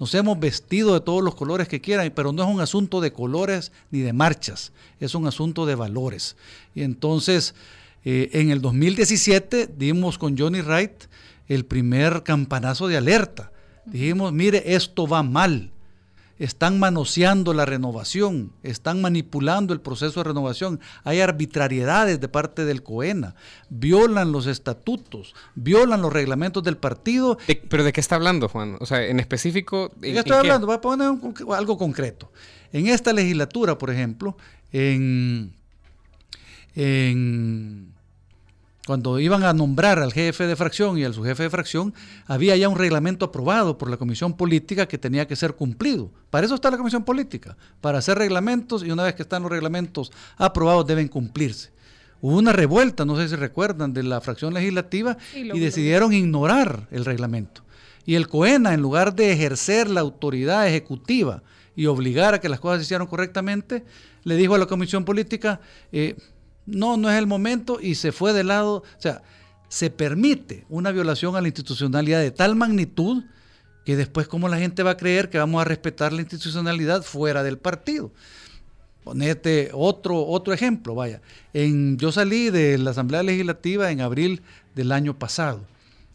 nos 0.00 0.12
hemos 0.16 0.40
vestido 0.40 0.92
de 0.94 1.02
todos 1.02 1.22
los 1.22 1.36
colores 1.36 1.68
que 1.68 1.80
quieran, 1.80 2.10
pero 2.12 2.32
no 2.32 2.42
es 2.42 2.48
un 2.48 2.60
asunto 2.60 3.00
de 3.00 3.12
colores 3.12 3.70
ni 3.92 4.00
de 4.00 4.12
marchas, 4.12 4.72
es 4.98 5.14
un 5.14 5.28
asunto 5.28 5.66
de 5.66 5.76
valores. 5.76 6.34
Y 6.74 6.82
entonces, 6.82 7.54
eh, 8.04 8.28
en 8.32 8.50
el 8.50 8.60
2017 8.60 9.68
dimos 9.78 10.18
con 10.18 10.36
Johnny 10.36 10.62
Wright 10.62 11.04
el 11.46 11.64
primer 11.64 12.24
campanazo 12.24 12.88
de 12.88 12.96
alerta. 12.96 13.52
Dijimos, 13.86 14.32
mire, 14.32 14.74
esto 14.74 15.06
va 15.06 15.22
mal 15.22 15.70
están 16.42 16.80
manoseando 16.80 17.54
la 17.54 17.64
renovación, 17.64 18.50
están 18.64 19.00
manipulando 19.00 19.72
el 19.72 19.80
proceso 19.80 20.18
de 20.18 20.24
renovación, 20.24 20.80
hay 21.04 21.20
arbitrariedades 21.20 22.20
de 22.20 22.26
parte 22.26 22.64
del 22.64 22.82
COENA, 22.82 23.36
violan 23.68 24.32
los 24.32 24.48
estatutos, 24.48 25.36
violan 25.54 26.02
los 26.02 26.12
reglamentos 26.12 26.64
del 26.64 26.76
partido. 26.76 27.38
¿Pero 27.68 27.84
de 27.84 27.92
qué 27.92 28.00
está 28.00 28.16
hablando, 28.16 28.48
Juan? 28.48 28.76
O 28.80 28.86
sea, 28.86 29.06
en 29.06 29.20
específico... 29.20 29.92
¿De 29.96 30.12
qué 30.12 30.18
estoy 30.18 30.36
hablando? 30.36 30.66
Voy 30.66 30.74
a 30.74 30.80
poner 30.80 31.12
algo 31.56 31.78
concreto. 31.78 32.32
En 32.72 32.88
esta 32.88 33.12
legislatura, 33.12 33.78
por 33.78 33.90
ejemplo, 33.90 34.36
en, 34.72 35.54
en 36.74 37.91
cuando 38.86 39.20
iban 39.20 39.44
a 39.44 39.52
nombrar 39.52 40.00
al 40.00 40.12
jefe 40.12 40.46
de 40.46 40.56
fracción 40.56 40.98
y 40.98 41.04
al 41.04 41.14
subjefe 41.14 41.44
de 41.44 41.50
fracción, 41.50 41.94
había 42.26 42.56
ya 42.56 42.68
un 42.68 42.76
reglamento 42.76 43.26
aprobado 43.26 43.78
por 43.78 43.88
la 43.88 43.96
comisión 43.96 44.36
política 44.36 44.86
que 44.86 44.98
tenía 44.98 45.28
que 45.28 45.36
ser 45.36 45.54
cumplido. 45.54 46.10
Para 46.30 46.46
eso 46.46 46.56
está 46.56 46.70
la 46.70 46.76
comisión 46.76 47.04
política, 47.04 47.56
para 47.80 47.98
hacer 47.98 48.18
reglamentos 48.18 48.82
y 48.82 48.90
una 48.90 49.04
vez 49.04 49.14
que 49.14 49.22
están 49.22 49.42
los 49.42 49.52
reglamentos 49.52 50.10
aprobados 50.36 50.86
deben 50.86 51.06
cumplirse. 51.06 51.70
Hubo 52.20 52.38
una 52.38 52.52
revuelta, 52.52 53.04
no 53.04 53.16
sé 53.16 53.28
si 53.28 53.36
recuerdan, 53.36 53.92
de 53.92 54.02
la 54.02 54.20
fracción 54.20 54.54
legislativa 54.54 55.16
y, 55.34 55.58
decidieron 55.58 56.12
ignorar 56.12 56.88
el 56.90 57.04
reglamento. 57.04 57.62
Y 58.04 58.16
el 58.16 58.28
COENA, 58.28 58.74
en 58.74 58.80
lugar 58.80 59.14
de 59.14 59.32
ejercer 59.32 59.88
la 59.88 60.00
autoridad 60.00 60.66
ejecutiva 60.66 61.42
y 61.76 61.86
obligar 61.86 62.34
a 62.34 62.40
que 62.40 62.48
las 62.48 62.60
cosas 62.60 62.78
se 62.78 62.84
hicieran 62.84 63.06
correctamente, 63.06 63.84
le 64.24 64.36
dijo 64.36 64.54
a 64.54 64.58
la 64.58 64.66
comisión 64.66 65.04
política, 65.04 65.60
eh, 65.90 66.16
no, 66.66 66.96
no 66.96 67.10
es 67.10 67.18
el 67.18 67.26
momento 67.26 67.78
y 67.80 67.94
se 67.94 68.12
fue 68.12 68.32
de 68.32 68.44
lado. 68.44 68.76
O 68.76 69.00
sea, 69.00 69.22
se 69.68 69.90
permite 69.90 70.66
una 70.68 70.92
violación 70.92 71.34
a 71.36 71.40
la 71.40 71.48
institucionalidad 71.48 72.20
de 72.20 72.30
tal 72.30 72.54
magnitud 72.56 73.24
que 73.84 73.96
después 73.96 74.28
cómo 74.28 74.48
la 74.48 74.58
gente 74.58 74.82
va 74.82 74.92
a 74.92 74.96
creer 74.96 75.30
que 75.30 75.38
vamos 75.38 75.60
a 75.60 75.64
respetar 75.64 76.12
la 76.12 76.20
institucionalidad 76.20 77.02
fuera 77.02 77.42
del 77.42 77.58
partido. 77.58 78.12
Ponete 79.02 79.70
otro, 79.72 80.24
otro 80.26 80.52
ejemplo, 80.52 80.94
vaya. 80.94 81.20
En, 81.52 81.98
yo 81.98 82.12
salí 82.12 82.50
de 82.50 82.78
la 82.78 82.90
Asamblea 82.90 83.22
Legislativa 83.24 83.90
en 83.90 84.00
abril 84.00 84.42
del 84.76 84.92
año 84.92 85.18
pasado. 85.18 85.64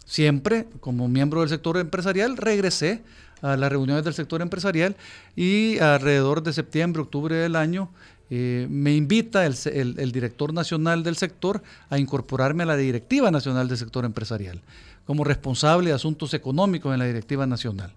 Siempre, 0.06 0.68
como 0.80 1.10
miembro 1.10 1.42
del 1.42 1.50
sector 1.50 1.75
empresarial, 1.77 2.38
regresé 2.38 3.04
a 3.42 3.58
las 3.58 3.70
reuniones 3.70 4.06
del 4.06 4.13
sector 4.13 4.42
empresarial 4.42 4.96
y 5.36 5.80
alrededor 5.80 6.44
de 6.44 6.54
septiembre, 6.54 7.01
octubre 7.01 7.36
del 7.36 7.58
año 7.58 7.89
eh, 8.29 8.67
me 8.69 8.93
invita 8.96 9.46
el, 9.46 10.12
director 10.12 10.53
nacional 10.53 11.03
del 11.03 11.15
sector 11.15 11.63
a 11.89 11.98
incorporarme 11.98 12.63
a 12.63 12.65
la 12.65 12.75
Directiva 12.75 13.31
Nacional 13.31 13.67
del 13.67 13.77
Sector 13.77 14.05
Empresarial 14.05 14.62
como 15.05 15.24
responsable 15.24 15.89
de 15.89 15.96
asuntos 15.96 16.34
económicos 16.34 16.91
en 16.91 17.00
la 17.00 17.05
Directiva 17.05 17.48
Nacional. 17.48 17.93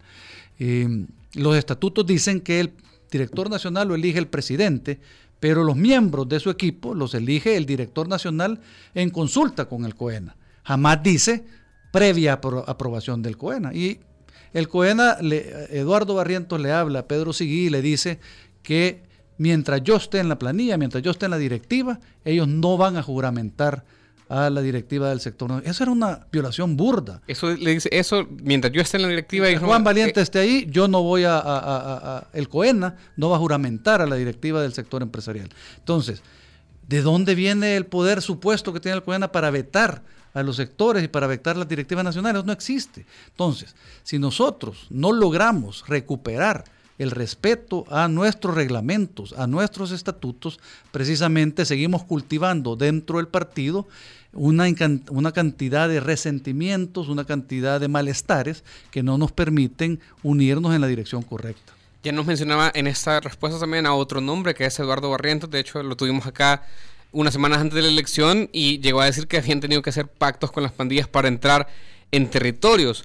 Eh, 0.61 1.07
los 1.35 1.57
estatutos 1.57 2.07
dicen 2.07 2.41
que 2.41 2.61
el 2.61 2.73
director 3.11 3.51
nacional 3.51 3.89
lo 3.89 3.97
elige 3.97 4.21
el 4.21 4.29
presidente, 4.29 5.01
pero 5.41 5.65
los 5.65 5.75
miembros 5.75 6.29
de 6.29 6.39
su 6.39 6.51
equipo 6.51 6.95
los 6.95 7.15
elige 7.15 7.57
el 7.57 7.67
director 7.67 8.09
nacional 8.09 8.61
en 8.95 9.11
consulta 9.11 9.65
con 9.65 9.85
el 9.85 9.97
COENA. 9.97 10.37
Jamás 10.63 11.03
dice 11.03 11.45
previa 11.91 12.35
aprobación 12.35 13.23
del 13.23 13.37
COENA. 13.37 13.75
Y 13.75 13.99
el 14.53 14.69
COENA, 14.69 15.17
Eduardo 15.71 16.15
Barrientos 16.15 16.61
le 16.61 16.71
habla 16.71 17.01
a 17.01 17.07
Pedro 17.09 17.33
Seguí 17.33 17.67
y 17.67 17.71
le 17.71 17.83
dice 17.83 18.21
que 18.63 19.03
mientras 19.41 19.83
yo 19.83 19.97
esté 19.97 20.19
en 20.19 20.29
la 20.29 20.39
planilla, 20.39 20.77
mientras 20.77 21.03
yo 21.03 21.11
esté 21.11 21.25
en 21.25 21.31
la 21.31 21.39
directiva, 21.39 21.99
ellos 22.27 22.47
no 22.47 22.77
van 22.77 22.99
a 22.99 23.03
juramentar 23.03 23.85
a 24.29 24.51
la 24.51 24.61
directiva 24.61 25.09
del 25.09 25.21
sector. 25.21 25.63
Eso 25.65 25.83
era 25.83 25.91
una 25.91 26.27
violación 26.31 26.77
burda. 26.77 27.23
Eso 27.27 27.57
le 27.57 27.73
dice, 27.73 27.89
eso 27.91 28.29
mientras 28.43 28.71
yo 28.71 28.83
esté 28.83 28.99
en 28.99 29.05
la 29.05 29.09
directiva. 29.09 29.51
y 29.51 29.57
Juan 29.57 29.83
Valiente 29.83 30.21
eh, 30.21 30.25
esté 30.25 30.41
ahí, 30.41 30.67
yo 30.71 30.89
no 30.89 31.03
voy 31.03 31.25
a, 31.27 32.29
el 32.35 32.51
COENA 32.51 32.97
no 33.17 33.31
va 33.31 33.37
a 33.37 33.39
juramentar 33.39 34.03
a 34.03 34.07
la 34.07 34.17
directiva 34.17 34.61
del 34.61 34.75
sector 34.75 35.01
empresarial. 35.01 35.49
Entonces, 35.79 36.23
¿de 36.87 37.01
dónde 37.01 37.35
viene 37.35 37.77
el 37.77 37.87
poder 37.87 38.21
supuesto 38.21 38.75
que 38.75 38.81
tiene 38.81 38.99
el 38.99 39.03
COENA 39.03 39.33
para 39.33 39.51
vetar 39.51 40.03
a 40.35 40.43
los 40.43 40.57
sectores 40.57 41.03
y 41.03 41.09
para 41.09 41.27
vetar 41.27 41.57
las 41.57 41.67
directivas 41.67 42.05
nacionales? 42.05 42.45
No 42.45 42.53
existe. 42.53 43.07
Entonces, 43.29 43.75
si 44.03 44.19
nosotros 44.19 44.87
no 44.91 45.13
logramos 45.13 45.83
recuperar 45.89 46.65
el 47.01 47.11
respeto 47.11 47.87
a 47.89 48.09
nuestros 48.09 48.55
reglamentos, 48.55 49.33
a 49.39 49.47
nuestros 49.47 49.91
estatutos, 49.91 50.61
precisamente 50.93 51.65
seguimos 51.65 52.05
cultivando 52.05 52.77
dentro 52.77 53.17
del 53.17 53.27
partido 53.27 53.89
una, 54.35 54.67
una 55.09 55.33
cantidad 55.33 55.89
de 55.89 56.01
resentimientos, 56.01 57.09
una 57.09 57.25
cantidad 57.25 57.81
de 57.81 57.89
malestares 57.89 58.65
que 58.91 59.03
no 59.03 59.17
nos 59.17 59.33
permiten 59.33 59.99
unirnos 60.23 60.75
en 60.75 60.83
la 60.83 60.89
dirección 60.89 61.23
correcta. 61.23 61.73
Ya 62.03 62.13
nos 62.13 62.27
mencionaba 62.27 62.71
en 62.75 62.87
esta 62.87 63.19
respuesta 63.21 63.59
también 63.59 63.87
a 63.87 63.95
otro 63.95 64.21
nombre 64.21 64.55
que 64.55 64.67
es 64.67 64.79
Eduardo 64.79 65.09
Barrientos, 65.09 65.51
de 65.51 65.61
hecho 65.61 65.83
lo 65.83 65.97
tuvimos 65.97 66.27
acá 66.27 66.67
unas 67.13 67.33
semanas 67.33 67.61
antes 67.61 67.77
de 67.77 67.83
la 67.83 67.89
elección 67.89 68.51
y 68.53 68.79
llegó 68.81 69.01
a 69.01 69.07
decir 69.07 69.27
que 69.27 69.39
habían 69.39 69.61
tenido 69.61 69.81
que 69.81 69.89
hacer 69.89 70.07
pactos 70.07 70.53
con 70.53 70.63
las 70.63 70.73
pandillas 70.73 71.09
para 71.09 71.29
entrar 71.29 71.67
en 72.13 72.29
territorios 72.29 73.05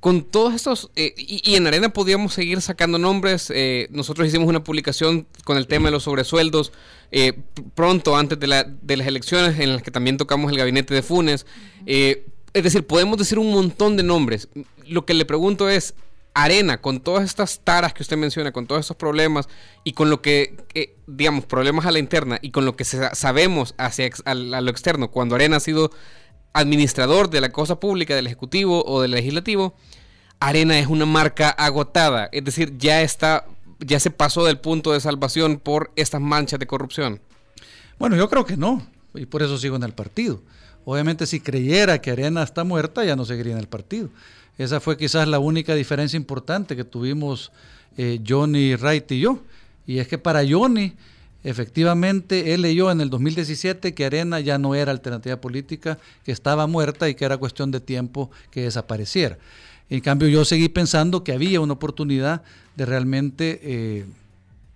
con 0.00 0.22
todos 0.22 0.54
estos, 0.54 0.90
eh, 0.94 1.14
y, 1.16 1.54
en 1.56 1.66
Arena 1.66 1.88
podíamos 1.88 2.34
seguir 2.34 2.60
sacando 2.60 2.98
nombres, 2.98 3.50
eh, 3.54 3.88
nosotros 3.90 4.28
hicimos 4.28 4.48
una 4.48 4.62
publicación 4.62 5.26
con 5.44 5.56
el 5.56 5.66
tema 5.66 5.86
de 5.86 5.92
los 5.92 6.04
sobresueldos 6.04 6.72
eh, 7.10 7.32
pronto 7.74 8.16
antes 8.16 8.38
de, 8.38 8.46
la, 8.46 8.64
de, 8.64 8.96
las 8.96 9.06
elecciones 9.06 9.58
en 9.58 9.72
las 9.72 9.82
que 9.82 9.90
también 9.90 10.16
tocamos 10.16 10.52
el 10.52 10.58
gabinete 10.58 10.94
de 10.94 11.02
Funes, 11.02 11.46
es 11.86 12.62
decir, 12.62 12.86
podemos 12.86 13.18
decir 13.18 13.38
un 13.38 13.50
montón 13.50 13.96
de 13.96 14.02
nombres. 14.02 14.48
Lo 14.86 15.04
que 15.04 15.12
le 15.12 15.24
pregunto 15.24 15.68
es, 15.68 15.94
Arena, 16.32 16.80
con 16.80 17.00
todas 17.00 17.24
estas 17.24 17.60
taras 17.64 17.92
que 17.92 18.02
usted 18.02 18.16
menciona, 18.16 18.52
con 18.52 18.66
todos 18.66 18.80
estos 18.80 18.96
problemas 18.96 19.48
y 19.84 19.92
con 19.92 20.08
lo 20.08 20.22
que, 20.22 20.56
digamos, 21.06 21.44
problemas 21.44 21.84
a 21.84 21.90
la 21.90 21.98
interna 21.98 22.38
y 22.40 22.50
con 22.50 22.64
lo 22.64 22.76
que 22.76 22.84
sabemos 22.84 23.74
hacia 23.76 24.10
a 24.24 24.34
lo 24.34 24.70
externo, 24.70 25.10
cuando 25.10 25.34
Arena 25.34 25.56
ha 25.56 25.60
sido 25.60 25.90
administrador 26.58 27.30
de 27.30 27.40
la 27.40 27.50
cosa 27.50 27.78
pública, 27.78 28.14
del 28.14 28.26
Ejecutivo 28.26 28.84
o 28.86 29.02
del 29.02 29.12
Legislativo, 29.12 29.74
Arena 30.40 30.78
es 30.78 30.86
una 30.86 31.06
marca 31.06 31.50
agotada, 31.50 32.28
es 32.32 32.44
decir, 32.44 32.76
ya 32.78 33.02
está, 33.02 33.46
ya 33.78 34.00
se 34.00 34.10
pasó 34.10 34.44
del 34.44 34.58
punto 34.58 34.92
de 34.92 35.00
salvación 35.00 35.58
por 35.58 35.90
estas 35.96 36.20
manchas 36.20 36.58
de 36.58 36.66
corrupción. 36.66 37.20
Bueno, 37.98 38.16
yo 38.16 38.28
creo 38.28 38.44
que 38.44 38.56
no, 38.56 38.86
y 39.14 39.26
por 39.26 39.42
eso 39.42 39.58
sigo 39.58 39.76
en 39.76 39.82
el 39.82 39.92
partido. 39.92 40.42
Obviamente 40.84 41.26
si 41.26 41.40
creyera 41.40 42.00
que 42.00 42.10
Arena 42.10 42.42
está 42.42 42.64
muerta, 42.64 43.04
ya 43.04 43.16
no 43.16 43.24
seguiría 43.24 43.52
en 43.52 43.58
el 43.58 43.68
partido. 43.68 44.08
Esa 44.58 44.80
fue 44.80 44.96
quizás 44.96 45.26
la 45.28 45.38
única 45.38 45.74
diferencia 45.74 46.16
importante 46.16 46.76
que 46.76 46.84
tuvimos 46.84 47.50
eh, 47.96 48.20
Johnny 48.26 48.74
Wright 48.74 49.10
y 49.12 49.20
yo. 49.20 49.40
Y 49.86 49.98
es 49.98 50.08
que 50.08 50.18
para 50.18 50.42
Johnny 50.48 50.94
Efectivamente, 51.46 52.54
él 52.54 52.62
leyó 52.62 52.90
en 52.90 53.00
el 53.00 53.08
2017 53.08 53.94
que 53.94 54.04
Arena 54.04 54.40
ya 54.40 54.58
no 54.58 54.74
era 54.74 54.90
alternativa 54.90 55.40
política, 55.40 55.96
que 56.24 56.32
estaba 56.32 56.66
muerta 56.66 57.08
y 57.08 57.14
que 57.14 57.24
era 57.24 57.36
cuestión 57.36 57.70
de 57.70 57.78
tiempo 57.78 58.32
que 58.50 58.62
desapareciera. 58.62 59.38
En 59.88 60.00
cambio, 60.00 60.26
yo 60.26 60.44
seguí 60.44 60.68
pensando 60.68 61.22
que 61.22 61.30
había 61.30 61.60
una 61.60 61.74
oportunidad 61.74 62.42
de 62.74 62.84
realmente 62.84 63.60
eh, 63.62 64.06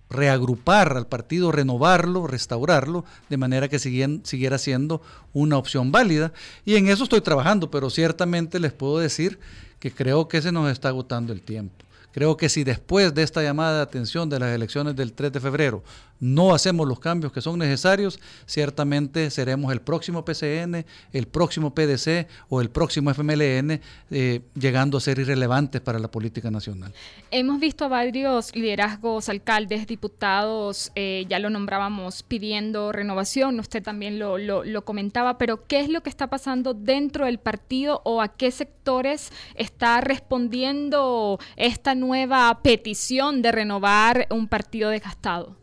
reagrupar 0.09 0.95
al 0.95 1.07
partido, 1.07 1.51
renovarlo, 1.51 2.25
restaurarlo, 2.25 3.03
de 3.27 3.35
manera 3.35 3.67
que 3.67 3.77
siguiera 3.77 4.57
siendo 4.57 5.01
una 5.33 5.57
opción 5.57 5.91
válida. 5.91 6.31
Y 6.63 6.77
en 6.77 6.87
eso 6.87 7.03
estoy 7.03 7.19
trabajando, 7.19 7.69
pero 7.69 7.89
ciertamente 7.89 8.61
les 8.61 8.71
puedo 8.71 8.99
decir 8.99 9.39
que 9.77 9.91
creo 9.91 10.29
que 10.29 10.41
se 10.41 10.53
nos 10.53 10.71
está 10.71 10.87
agotando 10.87 11.33
el 11.33 11.41
tiempo. 11.41 11.83
Creo 12.13 12.35
que 12.35 12.49
si 12.49 12.63
después 12.63 13.13
de 13.13 13.23
esta 13.23 13.41
llamada 13.41 13.77
de 13.77 13.83
atención 13.83 14.29
de 14.29 14.39
las 14.39 14.53
elecciones 14.53 14.95
del 14.95 15.13
3 15.13 15.31
de 15.31 15.39
febrero 15.39 15.83
no 16.21 16.53
hacemos 16.53 16.87
los 16.87 16.99
cambios 16.99 17.33
que 17.33 17.41
son 17.41 17.59
necesarios, 17.59 18.19
ciertamente 18.45 19.29
seremos 19.31 19.73
el 19.73 19.81
próximo 19.81 20.23
PCN, 20.23 20.85
el 21.11 21.27
próximo 21.27 21.73
PDC 21.73 22.27
o 22.47 22.61
el 22.61 22.69
próximo 22.69 23.09
FMLN, 23.09 23.81
eh, 24.11 24.41
llegando 24.53 24.99
a 24.99 25.01
ser 25.01 25.19
irrelevantes 25.19 25.81
para 25.81 25.99
la 25.99 26.09
política 26.09 26.49
nacional. 26.49 26.93
Hemos 27.31 27.59
visto 27.59 27.85
a 27.85 27.87
varios 27.87 28.55
liderazgos, 28.55 29.29
alcaldes, 29.29 29.87
diputados, 29.87 30.91
eh, 30.95 31.25
ya 31.27 31.39
lo 31.39 31.49
nombrábamos 31.49 32.21
pidiendo 32.23 32.91
renovación, 32.91 33.59
usted 33.59 33.81
también 33.81 34.19
lo, 34.19 34.37
lo 34.37 34.85
comentaba, 34.85 35.39
pero 35.39 35.65
¿qué 35.65 35.79
es 35.79 35.89
lo 35.89 36.03
que 36.03 36.09
está 36.09 36.27
pasando 36.27 36.75
dentro 36.75 37.25
del 37.25 37.39
partido 37.39 38.01
o 38.05 38.21
a 38.21 38.27
qué 38.27 38.51
sectores 38.51 39.31
está 39.55 40.01
respondiendo 40.01 41.39
esta 41.55 41.95
nueva 41.95 42.59
petición 42.61 43.41
de 43.41 43.51
renovar 43.51 44.27
un 44.29 44.47
partido 44.47 44.91
desgastado? 44.91 45.60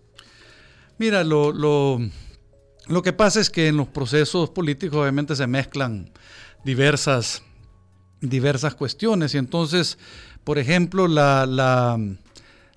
Mira, 0.98 1.22
lo, 1.22 1.52
lo, 1.52 2.00
lo 2.88 3.02
que 3.02 3.12
pasa 3.12 3.40
es 3.40 3.50
que 3.50 3.68
en 3.68 3.76
los 3.76 3.86
procesos 3.86 4.50
políticos 4.50 4.98
obviamente 4.98 5.36
se 5.36 5.46
mezclan 5.46 6.10
diversas, 6.64 7.44
diversas 8.20 8.74
cuestiones. 8.74 9.32
Y 9.34 9.38
entonces, 9.38 9.96
por 10.42 10.58
ejemplo, 10.58 11.06
la, 11.06 11.46
la, 11.46 12.00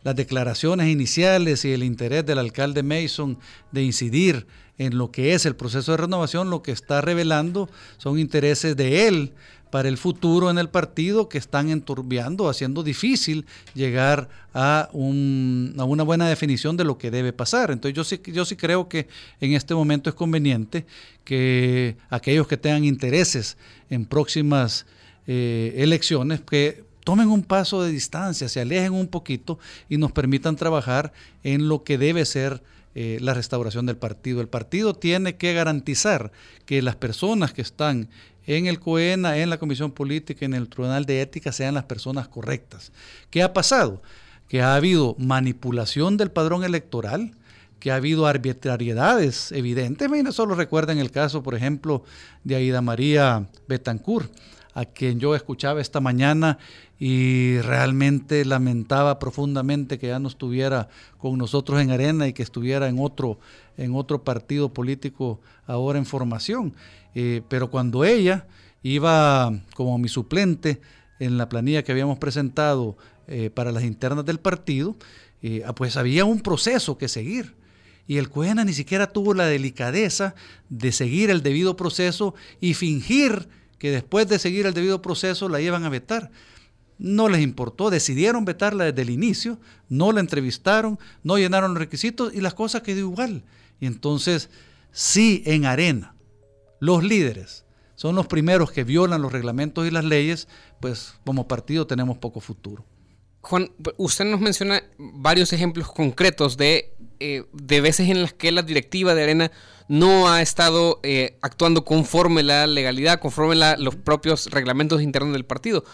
las 0.04 0.16
declaraciones 0.16 0.88
iniciales 0.88 1.66
y 1.66 1.74
el 1.74 1.82
interés 1.82 2.24
del 2.24 2.38
alcalde 2.38 2.84
Mason 2.84 3.40
de 3.72 3.82
incidir 3.82 4.46
en 4.78 5.00
lo 5.00 5.12
que 5.12 5.34
es 5.34 5.48
el 5.48 5.56
proceso 5.56 5.92
de 5.92 5.98
renovación, 5.98 6.52
lo 6.52 6.62
que 6.62 6.72
está 6.72 7.02
revelando 7.02 7.70
son 7.98 8.20
intereses 8.20 8.78
de 8.78 9.08
él 9.08 9.34
para 9.72 9.90
el 9.90 9.98
futuro 9.98 10.52
en 10.52 10.58
el 10.58 10.70
partido 10.70 11.30
que 11.30 11.38
están 11.38 11.70
enturbiando, 11.70 12.50
haciendo 12.50 12.84
difícil 12.84 13.46
llegar 13.74 14.30
a, 14.54 14.90
una 14.92 16.04
buena 16.04 16.28
definición 16.28 16.78
de 16.78 16.84
lo 16.84 16.98
que 16.98 17.10
debe 17.10 17.34
pasar. 17.34 17.72
Entonces 17.72 17.96
yo 17.96 18.04
sí, 18.04 18.22
yo 18.32 18.46
sí 18.46 18.56
creo 18.58 18.90
que 18.90 19.08
en 19.40 19.54
este 19.54 19.74
momento 19.74 20.10
es 20.10 20.16
conveniente 20.16 20.86
que 21.24 21.96
aquellos 22.10 22.48
que 22.48 22.58
tengan 22.58 22.84
intereses 22.84 23.58
en 23.90 24.06
próximas 24.06 24.86
eh, 25.26 25.74
elecciones, 25.78 26.42
que 26.42 26.84
tomen 27.06 27.30
un 27.30 27.44
paso 27.44 27.82
de 27.82 27.92
distancia, 27.92 28.50
se 28.50 28.60
alejen 28.60 28.94
un 28.94 29.08
poquito 29.08 29.58
y 29.90 29.98
nos 29.98 30.12
permitan 30.12 30.58
trabajar 30.58 31.14
en 31.44 31.70
lo 31.70 31.84
que 31.84 31.98
debe 31.98 32.26
ser 32.26 32.62
eh, 32.94 33.20
la 33.22 33.34
restauración 33.34 33.86
del 33.86 33.96
partido. 33.96 34.42
El 34.42 34.50
partido 34.50 34.94
tiene 34.94 35.38
que 35.38 35.54
garantizar 35.54 36.34
que 36.66 36.82
las 36.82 36.98
personas 36.98 37.54
que 37.54 37.62
están 37.62 38.10
en 38.46 38.66
el 38.68 38.80
COENA, 38.80 39.38
en 39.38 39.50
la 39.50 39.58
Comisión 39.58 39.92
Política, 39.92 40.46
en 40.46 40.54
el 40.54 40.70
Tribunal 40.70 41.06
de 41.06 41.22
Ética 41.22 41.52
sean 41.52 41.74
las 41.74 41.86
personas 41.86 42.28
correctas. 42.28 42.92
¿Qué 43.30 43.44
ha 43.44 43.54
pasado? 43.54 44.02
Que 44.48 44.62
ha 44.62 44.76
habido 44.76 45.16
manipulación 45.18 46.18
del 46.18 46.32
padrón 46.32 46.64
electoral, 46.64 47.32
que 47.80 47.92
ha 47.92 47.96
habido 47.96 48.28
arbitrariedades 48.28 49.52
evidentes. 49.52 50.10
solo 50.36 50.56
recuerden 50.56 51.00
el 51.00 51.12
caso, 51.12 51.42
por 51.42 51.56
ejemplo, 51.56 52.04
de 52.44 52.56
Aida 52.56 52.82
María 52.82 53.48
Betancourt, 53.68 54.32
a 54.74 54.86
quien 54.86 55.20
yo 55.20 55.36
escuchaba 55.36 55.82
esta 55.82 56.00
mañana 56.00 56.58
y 57.00 57.60
realmente 57.62 58.46
lamentaba 58.46 59.18
profundamente 59.18 59.98
que 59.98 60.08
ya 60.08 60.20
no 60.20 60.28
estuviera 60.28 60.88
con 61.18 61.38
nosotros 61.38 61.82
en 61.82 61.90
arena 61.90 62.28
y 62.28 62.34
que 62.34 62.44
estuviera 62.44 62.88
en 62.88 63.00
otro, 63.00 63.40
en 63.78 63.96
otro 63.96 64.24
partido 64.24 64.70
político 64.70 65.42
ahora 65.66 65.98
en 65.98 66.06
formación. 66.06 66.76
Eh, 67.16 67.42
pero 67.48 67.70
cuando 67.70 68.06
ella 68.06 68.48
iba 68.84 69.52
como 69.76 69.98
mi 69.98 70.08
suplente 70.08 70.82
en 71.20 71.38
la 71.38 71.50
planilla 71.50 71.84
que 71.84 71.92
habíamos 71.92 72.18
presentado 72.18 72.98
eh, 73.28 73.50
para 73.50 73.72
las 73.72 73.84
internas 73.84 74.26
del 74.26 74.40
partido, 74.40 74.96
eh, 75.42 75.64
ah, 75.66 75.74
pues 75.74 75.98
había 75.98 76.26
un 76.26 76.42
proceso 76.42 76.98
que 76.98 77.08
seguir. 77.08 77.56
Y 78.08 78.18
el 78.18 78.30
CUENA 78.30 78.66
ni 78.66 78.74
siquiera 78.74 79.08
tuvo 79.08 79.34
la 79.34 79.46
delicadeza 79.46 80.36
de 80.70 80.92
seguir 80.92 81.30
el 81.30 81.44
debido 81.44 81.76
proceso 81.76 82.34
y 82.60 82.74
fingir 82.74 83.48
que 83.78 83.92
después 83.92 84.28
de 84.28 84.40
seguir 84.40 84.66
el 84.66 84.74
debido 84.74 85.02
proceso 85.02 85.48
la 85.50 85.62
iban 85.62 85.84
a 85.86 85.90
vetar. 85.90 86.32
No 86.98 87.30
les 87.30 87.42
importó, 87.42 87.90
decidieron 87.90 88.46
vetarla 88.46 88.86
desde 88.86 89.02
el 89.02 89.10
inicio, 89.10 89.60
no 89.90 90.12
la 90.12 90.20
entrevistaron, 90.20 91.00
no 91.24 91.38
llenaron 91.38 91.74
los 91.74 91.80
requisitos 91.80 92.34
y 92.34 92.42
las 92.42 92.54
cosas 92.54 92.82
quedó 92.82 93.00
igual. 93.00 93.44
Y 93.80 93.88
entonces, 93.88 94.50
sí, 94.92 95.42
en 95.46 95.66
arena, 95.66 96.14
los 96.82 97.06
líderes 97.06 97.64
son 97.96 98.16
los 98.16 98.28
primeros 98.28 98.74
que 98.74 98.84
violan 98.84 99.22
los 99.22 99.32
reglamentos 99.32 99.88
y 99.88 99.92
las 99.92 100.04
leyes, 100.04 100.50
pues 100.82 101.14
como 101.26 101.48
partido 101.48 101.88
tenemos 101.88 102.18
poco 102.18 102.42
futuro. 102.42 102.84
Juan, 103.40 103.72
usted 103.96 104.26
nos 104.26 104.42
menciona 104.42 104.84
varios 104.98 105.54
ejemplos 105.54 105.90
concretos 105.90 106.58
de 106.58 106.94
eh, 107.24 107.46
de 107.54 107.82
veces 107.82 108.10
en 108.10 108.24
las 108.24 108.34
que 108.34 108.52
la 108.52 108.64
directiva 108.64 109.14
de 109.14 109.22
Arena 109.22 109.52
no 109.88 110.28
ha 110.28 110.42
estado 110.42 111.00
eh, 111.04 111.38
actuando 111.42 111.86
conforme 111.86 112.42
la 112.42 112.66
legalidad, 112.66 113.20
conforme 113.20 113.56
los 113.78 113.96
propios 113.96 114.48
reglamentos 114.48 115.04
internos 115.04 115.34
del 115.34 115.46
partido. 115.46 115.86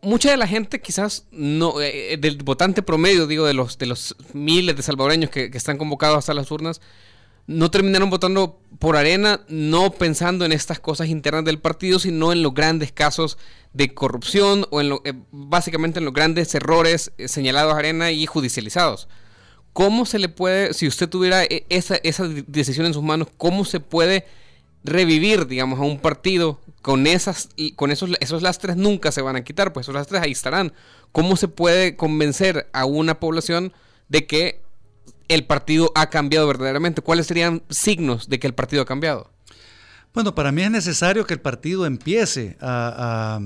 Mucha 0.00 0.32
de 0.32 0.36
la 0.36 0.48
gente, 0.48 0.80
quizás 0.80 1.26
no, 1.30 1.80
eh, 1.80 2.16
del 2.18 2.38
votante 2.38 2.82
promedio, 2.82 3.28
digo, 3.28 3.46
de 3.46 3.54
los, 3.54 3.78
de 3.78 3.86
los 3.86 4.16
miles 4.32 4.74
de 4.74 4.82
salvadoreños 4.82 5.30
que, 5.30 5.48
que 5.48 5.58
están 5.58 5.78
convocados 5.78 6.18
hasta 6.18 6.34
las 6.34 6.50
urnas, 6.50 6.80
no 7.46 7.70
terminaron 7.70 8.10
votando 8.10 8.60
por 8.78 8.96
Arena, 8.96 9.40
no 9.48 9.92
pensando 9.92 10.44
en 10.44 10.52
estas 10.52 10.80
cosas 10.80 11.08
internas 11.08 11.44
del 11.44 11.58
partido, 11.58 11.98
sino 11.98 12.32
en 12.32 12.42
los 12.42 12.54
grandes 12.54 12.92
casos 12.92 13.38
de 13.72 13.94
corrupción 13.94 14.66
o 14.70 14.80
en 14.80 14.88
lo, 14.90 15.02
eh, 15.04 15.14
básicamente 15.30 15.98
en 15.98 16.04
los 16.04 16.14
grandes 16.14 16.54
errores 16.54 17.12
eh, 17.18 17.28
señalados 17.28 17.74
a 17.74 17.78
Arena 17.78 18.10
y 18.10 18.26
judicializados. 18.26 19.08
¿Cómo 19.72 20.04
se 20.04 20.18
le 20.18 20.28
puede, 20.28 20.74
si 20.74 20.86
usted 20.86 21.08
tuviera 21.08 21.44
e, 21.44 21.64
esa, 21.68 21.96
esa 21.96 22.28
decisión 22.28 22.86
en 22.86 22.94
sus 22.94 23.02
manos, 23.02 23.28
cómo 23.36 23.64
se 23.64 23.80
puede 23.80 24.26
revivir, 24.84 25.46
digamos, 25.46 25.78
a 25.78 25.82
un 25.82 25.98
partido 25.98 26.60
con 26.82 27.06
esas 27.06 27.50
con 27.76 27.92
esos 27.92 28.10
esos 28.18 28.42
lastres 28.42 28.76
nunca 28.76 29.12
se 29.12 29.22
van 29.22 29.36
a 29.36 29.44
quitar, 29.44 29.72
pues 29.72 29.84
esos 29.84 29.94
lastres 29.94 30.22
ahí 30.22 30.32
estarán. 30.32 30.72
¿Cómo 31.12 31.36
se 31.36 31.46
puede 31.46 31.96
convencer 31.96 32.68
a 32.72 32.84
una 32.84 33.20
población 33.20 33.72
de 34.08 34.26
que 34.26 34.61
el 35.28 35.44
partido 35.46 35.92
ha 35.94 36.10
cambiado 36.10 36.46
verdaderamente? 36.46 37.02
¿Cuáles 37.02 37.26
serían 37.26 37.62
signos 37.68 38.28
de 38.28 38.38
que 38.38 38.46
el 38.46 38.54
partido 38.54 38.82
ha 38.82 38.86
cambiado? 38.86 39.30
Bueno, 40.14 40.34
para 40.34 40.52
mí 40.52 40.62
es 40.62 40.70
necesario 40.70 41.26
que 41.26 41.34
el 41.34 41.40
partido 41.40 41.86
empiece 41.86 42.56
a, 42.60 43.40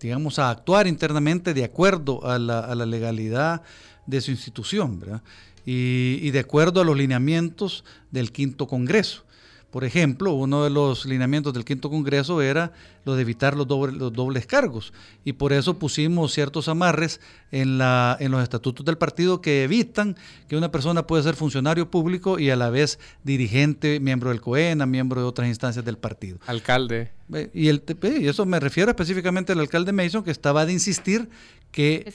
digamos, 0.00 0.38
a 0.38 0.50
actuar 0.50 0.86
internamente 0.86 1.54
de 1.54 1.64
acuerdo 1.64 2.24
a 2.28 2.38
la, 2.38 2.74
legalidad 2.86 3.62
de 4.06 4.20
su 4.20 4.30
institución, 4.30 4.98
¿verdad? 4.98 5.22
y 5.64 6.30
de 6.30 6.38
acuerdo 6.38 6.80
a 6.80 6.84
los 6.84 6.96
lineamientos 6.96 7.84
del 8.10 8.32
quinto 8.32 8.66
Congreso. 8.66 9.27
Por 9.70 9.84
ejemplo, 9.84 10.32
uno 10.32 10.64
de 10.64 10.70
los 10.70 11.04
lineamientos 11.04 11.52
del 11.52 11.66
quinto 11.66 11.90
Congreso 11.90 12.40
era 12.40 12.72
lo 13.04 13.16
de 13.16 13.22
evitar 13.22 13.54
los, 13.54 13.66
los 13.68 14.12
dobles 14.12 14.46
cargos 14.46 14.94
y 15.24 15.34
por 15.34 15.52
eso 15.52 15.78
pusimos 15.78 16.32
ciertos 16.32 16.68
amarres 16.68 17.20
en, 17.52 17.76
la, 17.76 18.16
en 18.18 18.30
los 18.30 18.42
estatutos 18.42 18.86
del 18.86 18.96
partido 18.96 19.42
que 19.42 19.64
evitan 19.64 20.16
que 20.48 20.56
una 20.56 20.70
persona 20.70 21.06
pueda 21.06 21.22
ser 21.22 21.34
funcionario 21.34 21.90
público 21.90 22.38
y 22.38 22.48
a 22.48 22.56
la 22.56 22.70
vez 22.70 22.98
dirigente, 23.24 24.00
miembro 24.00 24.30
del 24.30 24.40
COENA, 24.40 24.86
miembro 24.86 25.20
de 25.20 25.26
otras 25.26 25.48
instancias 25.48 25.84
del 25.84 25.98
partido. 25.98 26.38
Alcalde. 26.46 27.12
Y, 27.52 27.68
el, 27.68 27.82
y 28.20 28.26
eso 28.26 28.46
me 28.46 28.58
refiero 28.58 28.90
específicamente 28.90 29.52
al 29.52 29.60
alcalde 29.60 29.92
Mason 29.92 30.24
que 30.24 30.30
estaba 30.30 30.64
de 30.64 30.72
insistir 30.72 31.28
que, 31.72 32.10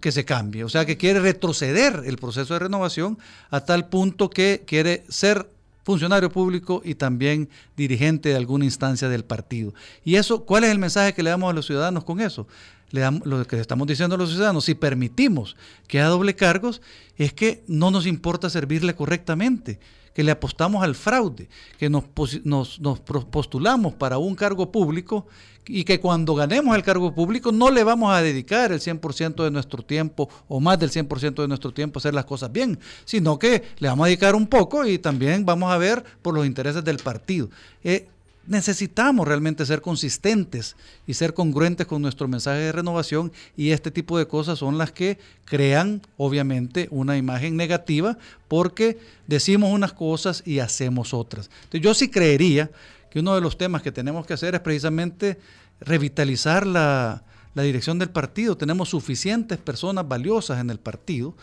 que, 0.00 0.12
se 0.12 0.24
cambie. 0.24 0.64
O 0.64 0.70
sea, 0.70 0.86
que 0.86 0.96
quiere 0.96 1.20
retroceder 1.20 2.02
el 2.06 2.16
proceso 2.16 2.54
de 2.54 2.60
renovación 2.60 3.18
a 3.50 3.60
tal 3.60 3.90
punto 3.90 4.30
que 4.30 4.62
quiere 4.66 5.04
ser 5.10 5.48
funcionario 5.84 6.30
público 6.30 6.82
y 6.84 6.94
también 6.94 7.48
dirigente 7.76 8.30
de 8.30 8.36
alguna 8.36 8.64
instancia 8.64 9.08
del 9.08 9.24
partido. 9.24 9.74
¿Y 10.04 10.16
eso, 10.16 10.44
cuál 10.44 10.64
es 10.64 10.70
el 10.70 10.78
mensaje 10.78 11.12
que 11.12 11.22
le 11.22 11.30
damos 11.30 11.50
a 11.50 11.52
los 11.52 11.66
ciudadanos 11.66 12.04
con 12.04 12.20
eso? 12.20 12.48
Le 12.90 13.00
damos, 13.00 13.26
lo 13.26 13.46
que 13.46 13.60
estamos 13.60 13.86
diciendo 13.86 14.16
a 14.16 14.18
los 14.18 14.30
ciudadanos, 14.30 14.64
si 14.64 14.74
permitimos 14.74 15.56
que 15.86 16.00
haya 16.00 16.08
doble 16.08 16.34
cargos, 16.34 16.80
es 17.16 17.32
que 17.32 17.62
no 17.66 17.90
nos 17.90 18.06
importa 18.06 18.50
servirle 18.50 18.94
correctamente 18.94 19.78
que 20.14 20.22
le 20.22 20.30
apostamos 20.30 20.82
al 20.82 20.94
fraude, 20.94 21.48
que 21.78 21.90
nos, 21.90 22.04
nos, 22.44 22.80
nos, 22.80 23.00
postulamos 23.00 23.94
para 23.94 24.16
un 24.16 24.34
cargo 24.34 24.70
público 24.70 25.26
y 25.66 25.84
que 25.84 25.98
cuando 25.98 26.34
ganemos 26.34 26.76
el 26.76 26.82
cargo 26.82 27.14
público 27.14 27.50
no 27.50 27.70
le 27.70 27.84
vamos 27.84 28.14
a 28.14 28.22
dedicar 28.22 28.70
el 28.70 28.80
100% 28.80 29.42
de 29.42 29.50
nuestro 29.50 29.82
tiempo 29.82 30.28
o 30.46 30.60
más 30.60 30.78
del 30.78 30.90
100% 30.90 31.42
de 31.42 31.48
nuestro 31.48 31.72
tiempo 31.72 31.98
a 31.98 32.00
hacer 32.00 32.14
las 32.14 32.26
cosas 32.26 32.52
bien, 32.52 32.78
sino 33.04 33.38
que 33.38 33.64
le 33.78 33.88
vamos 33.88 34.04
a 34.04 34.08
dedicar 34.08 34.36
un 34.36 34.46
poco 34.46 34.86
y 34.86 34.98
también 34.98 35.44
vamos 35.44 35.72
a 35.72 35.78
ver 35.78 36.04
por 36.22 36.34
los 36.34 36.46
intereses 36.46 36.84
del 36.84 36.98
partido. 36.98 37.50
Eh, 37.82 38.08
necesitamos 38.46 39.26
realmente 39.26 39.66
ser 39.66 39.80
consistentes 39.80 40.76
y 41.06 41.14
ser 41.14 41.34
congruentes 41.34 41.86
con 41.86 42.02
nuestro 42.02 42.28
mensaje 42.28 42.60
de 42.60 42.72
renovación 42.72 43.32
y 43.56 43.70
este 43.70 43.90
tipo 43.90 44.18
de 44.18 44.26
cosas 44.26 44.58
son 44.58 44.78
las 44.78 44.92
que 44.92 45.18
crean 45.44 46.02
obviamente 46.16 46.88
una 46.90 47.16
imagen 47.16 47.56
negativa 47.56 48.18
porque 48.48 48.98
decimos 49.26 49.70
unas 49.72 49.92
cosas 49.92 50.42
y 50.46 50.58
hacemos 50.58 51.14
otras. 51.14 51.50
Entonces, 51.64 51.80
yo 51.80 51.94
sí 51.94 52.08
creería 52.08 52.70
que 53.10 53.20
uno 53.20 53.34
de 53.34 53.40
los 53.40 53.56
temas 53.56 53.82
que 53.82 53.92
tenemos 53.92 54.26
que 54.26 54.34
hacer 54.34 54.54
es 54.54 54.60
precisamente 54.60 55.38
revitalizar 55.80 56.66
la, 56.66 57.24
la 57.54 57.62
dirección 57.62 57.98
del 57.98 58.10
partido. 58.10 58.56
Tenemos 58.56 58.88
suficientes 58.88 59.58
personas 59.58 60.06
valiosas 60.06 60.60
en 60.60 60.70
el 60.70 60.78
partido 60.78 61.34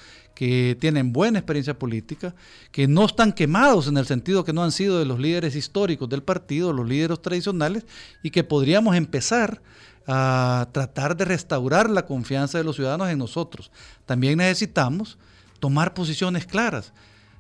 que 0.42 0.76
tienen 0.80 1.14
buena 1.14 1.38
experiencia 1.38 1.78
política, 1.78 2.34
que 2.72 2.88
no 2.88 3.06
están 3.06 3.32
quemados 3.32 3.86
en 3.86 3.96
el 3.96 4.08
sentido 4.08 4.44
que 4.44 4.54
no 4.54 4.64
han 4.64 4.72
sido 4.72 4.98
de 4.98 5.06
los 5.06 5.20
líderes 5.20 5.56
históricos 5.56 6.10
del 6.10 6.24
partido, 6.24 6.74
los 6.74 6.90
líderes 6.90 7.22
tradicionales, 7.22 7.86
y 8.24 8.32
que 8.32 8.44
podríamos 8.44 8.96
empezar 8.96 9.62
a 10.08 10.68
tratar 10.72 11.16
de 11.16 11.26
restaurar 11.26 11.92
la 11.92 12.08
confianza 12.08 12.58
de 12.58 12.64
los 12.64 12.76
ciudadanos 12.76 13.10
en 13.10 13.20
nosotros. 13.20 13.72
También 14.08 14.40
necesitamos 14.40 15.20
tomar 15.60 15.94
posiciones 15.94 16.48
claras. 16.48 16.92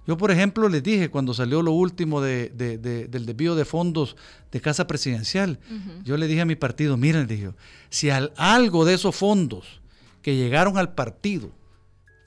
Yo, 0.05 0.15
por 0.15 0.29
ejemplo, 0.29 0.69
les 0.69 0.83
dije 0.83 1.09
cuando 1.09 1.33
salió 1.33 1.63
lo 1.63 1.71
último 1.71 2.21
del 2.21 2.51
desvío 2.55 3.55
de 3.55 3.65
fondos 3.65 4.15
de 4.51 4.61
Casa 4.61 4.85
Presidencial, 4.85 5.57
yo 6.03 6.17
le 6.17 6.27
dije 6.27 6.41
a 6.41 6.45
mi 6.45 6.55
partido, 6.55 6.97
miren, 6.97 7.25
dije, 7.25 7.49
si 7.89 8.11
algo 8.11 8.85
de 8.85 8.93
esos 8.93 9.15
fondos 9.15 9.81
que 10.21 10.35
llegaron 10.35 10.77
al 10.77 10.93
partido 10.93 11.59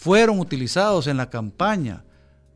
fueron 0.05 0.39
utilizados 0.39 1.07
en 1.07 1.17
la 1.17 1.31
campaña 1.31 2.05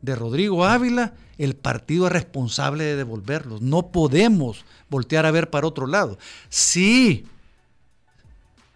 de 0.03 0.13
Rodrigo 0.13 0.65
Ávila, 0.65 1.15
el 1.39 1.55
partido 1.55 2.05
es 2.05 2.13
responsable 2.13 2.83
de 2.83 2.95
devolverlos. 2.95 3.59
No 3.59 3.87
podemos 3.87 4.65
voltear 4.87 5.25
a 5.25 5.31
ver 5.31 5.49
para 5.49 5.65
otro 5.65 5.87
lado. 5.87 6.19
Sí, 6.47 7.25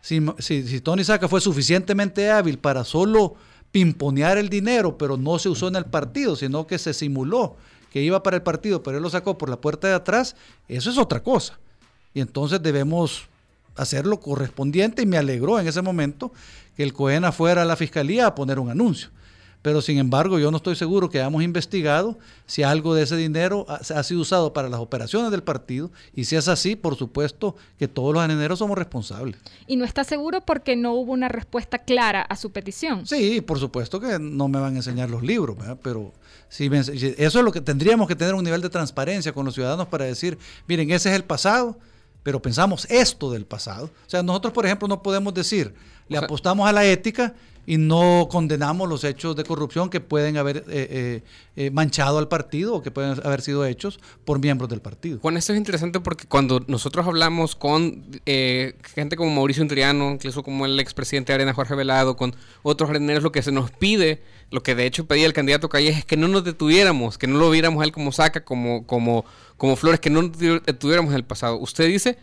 si, 0.01 0.25
si 0.39 0.81
Tony 0.81 1.03
Saca 1.03 1.27
fue 1.27 1.39
suficientemente 1.39 2.31
hábil 2.31 2.57
para 2.57 2.83
solo 2.83 3.36
pimponear 3.71 4.39
el 4.39 4.49
dinero, 4.49 4.97
pero 4.97 5.17
no 5.17 5.38
se 5.38 5.49
usó 5.49 5.67
en 5.67 5.75
el 5.75 5.86
partido, 5.86 6.36
sino 6.36 6.65
que 6.65 6.79
se 6.79 6.95
simuló 6.95 7.55
que 7.91 8.01
iba 8.01 8.23
para 8.23 8.38
el 8.38 8.41
partido, 8.41 8.81
pero 8.81 8.97
él 8.97 9.03
lo 9.03 9.12
sacó 9.12 9.38
por 9.38 9.49
la 9.49 9.62
puerta 9.62 9.88
de 9.88 9.93
atrás, 9.93 10.36
eso 10.67 10.89
es 10.89 10.97
otra 10.97 11.21
cosa. 11.21 11.59
Y 12.15 12.21
entonces 12.21 12.59
debemos 12.63 13.29
hacer 13.75 14.07
lo 14.07 14.19
correspondiente 14.19 15.03
y 15.03 15.05
me 15.05 15.17
alegró 15.17 15.59
en 15.59 15.67
ese 15.67 15.83
momento 15.83 16.31
que 16.75 16.83
el 16.83 16.93
COENA 16.93 17.31
fuera 17.31 17.62
a 17.62 17.65
la 17.65 17.75
fiscalía 17.75 18.27
a 18.27 18.36
poner 18.36 18.59
un 18.59 18.69
anuncio 18.69 19.09
pero 19.63 19.81
sin 19.81 19.97
embargo 19.97 20.38
yo 20.38 20.51
no 20.51 20.57
estoy 20.57 20.75
seguro 20.75 21.09
que 21.09 21.19
hayamos 21.19 21.41
investigado 21.41 22.19
si 22.45 22.62
algo 22.62 22.93
de 22.93 23.03
ese 23.03 23.15
dinero 23.15 23.65
ha, 23.69 24.03
sido 24.03 24.21
usado 24.21 24.53
para 24.53 24.69
las 24.69 24.79
operaciones 24.79 25.31
del 25.31 25.41
partido 25.41 25.89
y 26.13 26.25
si 26.25 26.36
es 26.36 26.47
así, 26.49 26.75
por 26.75 26.95
supuesto 26.95 27.55
que 27.79 27.88
todos 27.88 28.13
los 28.13 28.21
aneneros 28.21 28.59
somos 28.59 28.77
responsables. 28.77 29.38
¿Y 29.65 29.77
no 29.77 29.86
está 29.86 30.03
seguro 30.03 30.41
porque 30.41 30.75
no 30.75 30.93
hubo 30.93 31.13
una 31.13 31.29
respuesta 31.29 31.79
clara 31.79 32.21
a 32.21 32.36
su 32.36 32.51
petición? 32.51 33.07
Sí, 33.07 33.39
por 33.39 33.57
supuesto 33.57 33.99
que 34.01 34.19
no 34.19 34.49
me 34.49 34.59
van 34.59 34.73
a 34.73 34.77
enseñar 34.77 35.09
los 35.09 35.23
libros, 35.23 35.55
pero 35.81 36.12
si 36.49 36.69
eso 37.17 37.39
es 37.39 37.45
lo 37.45 37.51
que 37.53 37.62
tendríamos 37.62 38.07
que 38.09 38.17
tener 38.17 38.36
un 38.36 38.43
nivel 38.43 38.62
de 38.62 38.69
transparencia 38.69 39.31
con 39.31 39.45
los 39.45 39.55
ciudadanos 39.55 39.88
para 39.88 40.03
decir, 40.03 40.38
miren, 40.67 40.91
ese 40.91 41.09
es 41.09 41.15
el 41.15 41.23
pasado, 41.23 41.79
pero 42.21 42.41
pensamos 42.41 42.86
esto 42.89 43.31
del 43.31 43.45
pasado. 43.45 43.86
O 43.86 44.09
sea, 44.09 44.21
nosotros, 44.23 44.53
por 44.53 44.65
ejemplo, 44.65 44.89
no 44.89 45.01
podemos 45.01 45.33
decir, 45.33 45.73
le 46.07 46.17
apostamos 46.17 46.67
a 46.67 46.71
la 46.71 46.85
ética 46.85 47.33
y 47.65 47.77
no 47.77 48.27
condenamos 48.29 48.89
los 48.89 49.03
hechos 49.03 49.35
de 49.35 49.43
corrupción 49.43 49.89
que 49.89 50.01
pueden 50.01 50.37
haber 50.37 50.57
eh, 50.57 50.63
eh, 50.67 51.21
eh, 51.55 51.71
manchado 51.71 52.17
al 52.17 52.27
partido 52.27 52.75
o 52.75 52.83
que 52.83 52.91
pueden 52.91 53.19
haber 53.25 53.41
sido 53.41 53.65
hechos 53.65 53.99
por 54.25 54.39
miembros 54.39 54.69
del 54.69 54.81
partido. 54.81 55.19
Juan, 55.21 55.37
esto 55.37 55.53
es 55.53 55.57
interesante 55.57 55.99
porque 55.99 56.27
cuando 56.27 56.63
nosotros 56.67 57.07
hablamos 57.07 57.55
con 57.55 58.03
gente 58.25 59.15
como 59.15 59.33
Mauricio 59.33 59.63
Intriano, 59.63 60.11
incluso 60.11 60.43
como 60.43 60.65
el 60.65 60.79
expresidente 60.79 61.31
de 61.31 61.35
Arena 61.35 61.53
Jorge 61.53 61.75
Velado, 61.75 62.17
con 62.17 62.35
otros 62.63 62.89
areneros, 62.89 63.23
lo 63.23 63.31
que 63.31 63.41
se 63.41 63.51
nos 63.51 63.71
pide, 63.71 64.21
lo 64.51 64.61
que 64.61 64.75
de 64.75 64.85
hecho 64.85 65.05
pedía 65.05 65.25
el 65.25 65.33
candidato 65.33 65.69
Calles 65.69 65.97
es 65.97 66.05
que 66.05 66.17
no 66.17 66.27
nos 66.27 66.43
detuviéramos, 66.43 67.17
que 67.17 67.27
no 67.27 67.39
lo 67.39 67.49
viéramos 67.49 67.81
a 67.81 67.85
él 67.85 67.91
como 67.91 68.11
saca, 68.11 68.43
como, 68.43 68.85
como, 68.85 69.23
como 69.57 69.75
flores, 69.77 69.99
que 69.99 70.09
no 70.09 70.23
nos 70.23 70.37
detuviéramos 70.37 71.11
en 71.11 71.15
el 71.15 71.23
pasado. 71.23 71.57
Usted 71.57 71.87
dice 71.87 72.17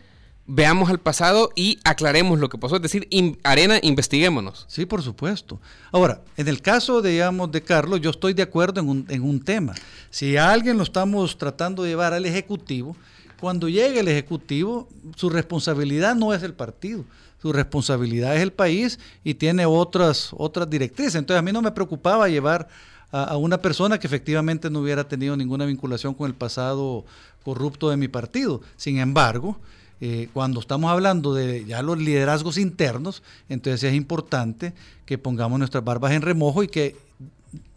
veamos 0.53 0.89
al 0.89 0.99
pasado 0.99 1.49
y 1.55 1.79
aclaremos 1.85 2.37
lo 2.37 2.49
que 2.49 2.57
pasó. 2.57 2.75
Es 2.75 2.81
decir, 2.81 3.07
Arena, 3.41 3.79
investiguémonos. 3.81 4.65
Sí, 4.67 4.85
por 4.85 5.01
supuesto. 5.01 5.61
Ahora, 5.93 6.21
en 6.35 6.49
el 6.49 6.61
caso, 6.61 7.01
digamos, 7.01 7.53
de 7.53 7.61
Carlos, 7.61 8.01
yo 8.01 8.09
estoy 8.09 8.33
de 8.33 8.43
acuerdo 8.43 8.81
en 8.81 8.89
un, 8.89 9.05
en 9.07 9.23
un 9.23 9.39
tema. 9.39 9.73
Si 10.09 10.35
a 10.35 10.51
alguien 10.51 10.75
lo 10.77 10.83
estamos 10.83 11.37
tratando 11.37 11.83
de 11.83 11.89
llevar 11.89 12.13
al 12.13 12.25
Ejecutivo, 12.25 12.97
cuando 13.39 13.69
llegue 13.69 14.01
el 14.01 14.09
Ejecutivo, 14.09 14.89
su 15.15 15.29
responsabilidad 15.29 16.15
no 16.15 16.33
es 16.33 16.43
el 16.43 16.53
partido, 16.53 17.05
su 17.41 17.53
responsabilidad 17.53 18.35
es 18.35 18.41
el 18.41 18.51
país 18.51 18.99
y 19.23 19.35
tiene 19.35 19.65
otras, 19.65 20.31
otras 20.33 20.69
directrices. 20.69 21.15
Entonces, 21.15 21.39
a 21.39 21.43
mí 21.43 21.53
no 21.53 21.61
me 21.61 21.71
preocupaba 21.71 22.27
llevar 22.27 22.67
a, 23.09 23.23
a 23.23 23.37
una 23.37 23.61
persona 23.61 23.99
que 23.99 24.07
efectivamente 24.07 24.69
no 24.69 24.81
hubiera 24.81 25.07
tenido 25.07 25.37
ninguna 25.37 25.65
vinculación 25.65 26.13
con 26.13 26.27
el 26.27 26.35
pasado 26.35 27.05
corrupto 27.41 27.89
de 27.89 27.95
mi 27.95 28.09
partido. 28.09 28.59
Sin 28.75 28.97
embargo, 28.97 29.57
eh, 30.03 30.29
cuando 30.33 30.59
estamos 30.59 30.91
hablando 30.91 31.35
de 31.35 31.63
ya 31.63 31.83
los 31.83 31.99
liderazgos 31.99 32.57
internos, 32.57 33.21
entonces 33.49 33.83
es 33.83 33.93
importante 33.93 34.73
que 35.05 35.19
pongamos 35.19 35.59
nuestras 35.59 35.83
barbas 35.83 36.13
en 36.13 36.23
remojo 36.23 36.63
y 36.63 36.67
que 36.67 36.95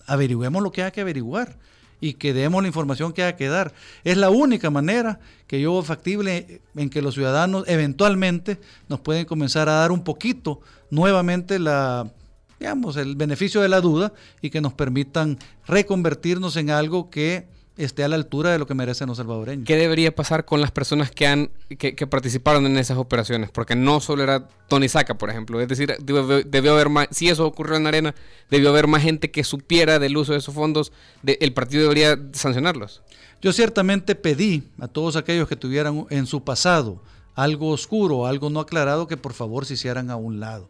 averigüemos 0.06 0.62
lo 0.62 0.72
que 0.72 0.82
haya 0.82 0.90
que 0.90 1.02
averiguar 1.02 1.58
y 2.00 2.14
que 2.14 2.32
demos 2.32 2.62
la 2.62 2.68
información 2.68 3.12
que 3.12 3.22
haya 3.22 3.36
que 3.36 3.48
dar. 3.48 3.74
Es 4.04 4.16
la 4.16 4.30
única 4.30 4.70
manera 4.70 5.20
que 5.46 5.60
yo 5.60 5.82
factible 5.82 6.62
en 6.74 6.88
que 6.88 7.02
los 7.02 7.14
ciudadanos 7.14 7.64
eventualmente 7.66 8.58
nos 8.88 9.00
pueden 9.00 9.26
comenzar 9.26 9.68
a 9.68 9.74
dar 9.74 9.92
un 9.92 10.02
poquito 10.02 10.60
nuevamente 10.90 11.58
la 11.58 12.10
digamos 12.58 12.96
el 12.96 13.16
beneficio 13.16 13.60
de 13.60 13.68
la 13.68 13.82
duda 13.82 14.14
y 14.40 14.48
que 14.48 14.62
nos 14.62 14.72
permitan 14.72 15.38
reconvertirnos 15.66 16.56
en 16.56 16.70
algo 16.70 17.10
que 17.10 17.46
esté 17.76 18.04
a 18.04 18.08
la 18.08 18.16
altura 18.16 18.52
de 18.52 18.58
lo 18.58 18.66
que 18.66 18.74
merecen 18.74 19.08
los 19.08 19.16
salvadoreños. 19.16 19.66
¿Qué 19.66 19.76
debería 19.76 20.14
pasar 20.14 20.44
con 20.44 20.60
las 20.60 20.70
personas 20.70 21.10
que 21.10 21.26
han 21.26 21.50
que, 21.78 22.06
participaron 22.06 22.66
en 22.66 22.78
esas 22.78 22.98
operaciones? 22.98 23.50
Porque 23.50 23.74
no 23.74 24.00
solo 24.00 24.22
era 24.22 24.48
Tony 24.68 24.88
Saca, 24.88 25.18
por 25.18 25.30
ejemplo. 25.30 25.60
Es 25.60 25.68
decir, 25.68 25.96
debió, 26.00 26.72
haber 26.72 26.88
más, 26.88 27.08
si 27.10 27.28
eso 27.28 27.46
ocurrió 27.46 27.76
en 27.76 27.86
Arena, 27.86 28.14
debió 28.50 28.70
haber 28.70 28.86
más 28.86 29.02
gente 29.02 29.30
que 29.30 29.44
supiera 29.44 29.98
del 29.98 30.16
uso 30.16 30.32
de 30.32 30.38
esos 30.38 30.54
fondos. 30.54 30.92
el 31.24 31.52
partido 31.52 31.82
debería 31.82 32.18
sancionarlos. 32.32 33.02
Yo 33.42 33.52
ciertamente 33.52 34.14
pedí 34.14 34.62
a 34.80 34.88
todos 34.88 35.16
aquellos 35.16 35.48
que 35.48 35.56
tuvieran 35.56 36.06
en 36.10 36.26
su 36.26 36.44
pasado 36.44 37.02
algo 37.34 37.70
oscuro, 37.70 38.26
algo 38.26 38.48
no 38.50 38.60
aclarado, 38.60 39.06
que 39.06 39.16
por 39.16 39.32
favor 39.32 39.66
se 39.66 39.74
hicieran 39.74 40.10
a 40.10 40.16
un 40.16 40.40
lado. 40.40 40.68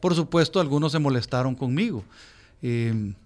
Por 0.00 0.14
supuesto, 0.14 0.60
algunos 0.60 0.92
se 0.92 0.98
molestaron 0.98 1.54
conmigo. 1.54 2.04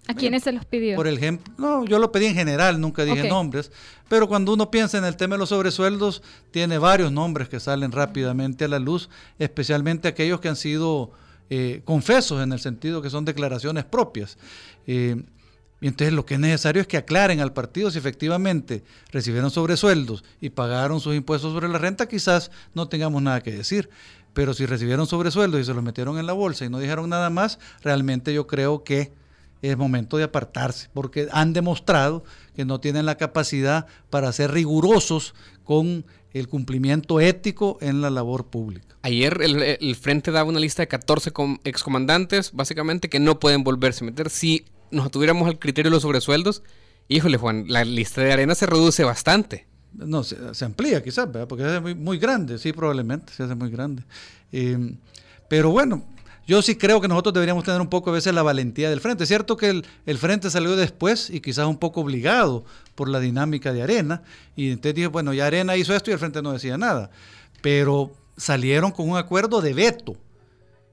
¿A 0.07 0.13
quiénes 0.13 0.43
se 0.43 0.51
los 0.51 0.65
pidió? 0.65 0.95
Por 0.95 1.07
ejemplo, 1.07 1.53
no, 1.57 1.85
yo 1.85 1.99
lo 1.99 2.11
pedí 2.11 2.25
en 2.25 2.35
general, 2.35 2.79
nunca 2.79 3.03
dije 3.05 3.27
nombres, 3.27 3.71
pero 4.07 4.27
cuando 4.27 4.53
uno 4.53 4.69
piensa 4.69 4.97
en 4.97 5.05
el 5.05 5.15
tema 5.15 5.35
de 5.35 5.39
los 5.39 5.49
sobresueldos, 5.49 6.21
tiene 6.51 6.77
varios 6.77 7.11
nombres 7.11 7.47
que 7.49 7.59
salen 7.59 7.91
rápidamente 7.91 8.65
a 8.65 8.67
la 8.67 8.77
luz, 8.77 9.09
especialmente 9.39 10.07
aquellos 10.07 10.41
que 10.41 10.49
han 10.49 10.55
sido 10.55 11.11
eh, 11.49 11.81
confesos 11.85 12.43
en 12.43 12.51
el 12.51 12.59
sentido 12.59 13.01
que 13.01 13.09
son 13.09 13.25
declaraciones 13.25 13.85
propias. 13.85 14.37
Eh, 14.85 15.23
y 15.81 15.87
entonces 15.87 16.13
lo 16.13 16.25
que 16.25 16.35
es 16.35 16.39
necesario 16.39 16.81
es 16.81 16.87
que 16.87 16.97
aclaren 16.97 17.39
al 17.39 17.53
partido 17.53 17.89
si 17.89 17.97
efectivamente 17.97 18.83
recibieron 19.11 19.49
sobresueldos 19.49 20.23
y 20.39 20.51
pagaron 20.51 20.99
sus 20.99 21.15
impuestos 21.15 21.53
sobre 21.53 21.67
la 21.67 21.79
renta, 21.79 22.07
quizás 22.07 22.51
no 22.75 22.87
tengamos 22.87 23.21
nada 23.21 23.41
que 23.41 23.51
decir. 23.51 23.89
Pero 24.33 24.53
si 24.53 24.65
recibieron 24.65 25.07
sobresueldos 25.07 25.59
y 25.59 25.65
se 25.65 25.73
los 25.73 25.83
metieron 25.83 26.19
en 26.19 26.27
la 26.27 26.33
bolsa 26.33 26.65
y 26.65 26.69
no 26.69 26.79
dijeron 26.79 27.09
nada 27.09 27.29
más, 27.29 27.59
realmente 27.81 28.33
yo 28.33 28.45
creo 28.47 28.83
que 28.83 29.11
es 29.61 29.77
momento 29.77 30.17
de 30.17 30.23
apartarse, 30.23 30.89
porque 30.93 31.27
han 31.31 31.53
demostrado 31.53 32.23
que 32.55 32.65
no 32.65 32.79
tienen 32.79 33.05
la 33.05 33.17
capacidad 33.17 33.87
para 34.09 34.31
ser 34.31 34.51
rigurosos 34.51 35.33
con 35.63 36.05
el 36.33 36.47
cumplimiento 36.47 37.19
ético 37.19 37.77
en 37.81 38.01
la 38.01 38.09
labor 38.09 38.47
pública. 38.47 38.95
Ayer 39.03 39.39
el, 39.41 39.95
Frente 39.95 40.31
daba 40.31 40.49
una 40.49 40.59
lista 40.59 40.83
de 40.83 40.87
14 40.87 41.31
excomandantes, 41.63 42.51
básicamente, 42.53 43.09
que 43.09 43.19
no 43.19 43.39
pueden 43.39 43.63
volverse 43.63 44.03
a 44.03 44.07
meter. 44.07 44.29
Si 44.29 44.65
nos 44.91 45.11
tuviéramos 45.11 45.47
al 45.47 45.59
criterio 45.59 45.89
de 45.89 45.95
los 45.95 46.03
sobresueldos, 46.03 46.63
híjole 47.07 47.37
Juan, 47.37 47.65
la 47.67 47.83
lista 47.83 48.21
de 48.21 48.31
arena 48.31 48.55
se 48.55 48.65
reduce 48.65 49.03
bastante. 49.03 49.67
No, 49.93 50.23
se, 50.23 50.63
amplía 50.63 51.03
quizás, 51.03 51.27
porque 51.49 51.63
se 51.63 51.69
hace 51.69 51.79
muy, 51.81 51.95
muy, 51.95 52.17
grande, 52.17 52.57
sí, 52.57 52.71
probablemente, 52.71 53.33
se 53.33 53.43
hace 53.43 53.55
muy 53.55 53.69
grande. 53.69 54.03
Eh, 54.53 54.95
pero 55.49 55.69
bueno, 55.71 56.05
yo 56.47 56.61
sí 56.61 56.75
creo 56.75 56.99
que 56.99 57.07
nosotros 57.07 57.33
deberíamos 57.33 57.63
tener 57.63 57.79
un 57.81 57.87
poco 57.87 58.09
a 58.09 58.13
veces 58.13 58.33
la 58.33 58.43
valentía 58.43 58.89
del 58.89 58.99
frente. 58.99 59.23
Es 59.23 59.27
cierto 59.29 59.57
que 59.57 59.83
el, 60.05 60.17
frente 60.17 60.49
salió 60.49 60.75
después 60.75 61.29
y 61.29 61.39
quizás 61.39 61.67
un 61.67 61.77
poco 61.77 62.01
obligado 62.01 62.65
por 62.95 63.09
la 63.09 63.19
dinámica 63.19 63.71
de 63.71 63.83
Arena. 63.83 64.23
Y 64.55 64.69
entonces 64.69 64.95
dije, 64.95 65.07
bueno, 65.07 65.33
ya 65.33 65.45
Arena 65.45 65.75
hizo 65.77 65.95
esto 65.95 66.09
y 66.09 66.13
el 66.13 66.19
frente 66.19 66.41
no 66.41 66.51
decía 66.51 66.77
nada. 66.77 67.11
Pero 67.61 68.11
salieron 68.37 68.91
con 68.91 69.09
un 69.09 69.17
acuerdo 69.17 69.61
de 69.61 69.73
veto. 69.73 70.15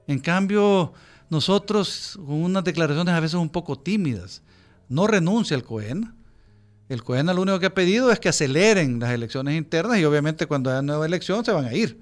En 0.07 0.19
cambio, 0.19 0.93
nosotros 1.29 2.17
con 2.25 2.43
unas 2.43 2.63
declaraciones 2.63 3.13
a 3.13 3.19
veces 3.19 3.35
un 3.35 3.49
poco 3.49 3.77
tímidas. 3.77 4.41
No 4.87 5.07
renuncia 5.07 5.55
el 5.55 5.63
COEN. 5.63 6.13
El 6.89 7.03
COEN 7.03 7.27
lo 7.27 7.41
único 7.41 7.59
que 7.59 7.67
ha 7.67 7.73
pedido 7.73 8.11
es 8.11 8.19
que 8.19 8.29
aceleren 8.29 8.99
las 8.99 9.11
elecciones 9.11 9.55
internas 9.55 9.99
y 9.99 10.05
obviamente 10.05 10.45
cuando 10.45 10.69
haya 10.69 10.81
nueva 10.81 11.05
elección 11.05 11.43
se 11.43 11.51
van 11.51 11.65
a 11.65 11.73
ir. 11.73 11.99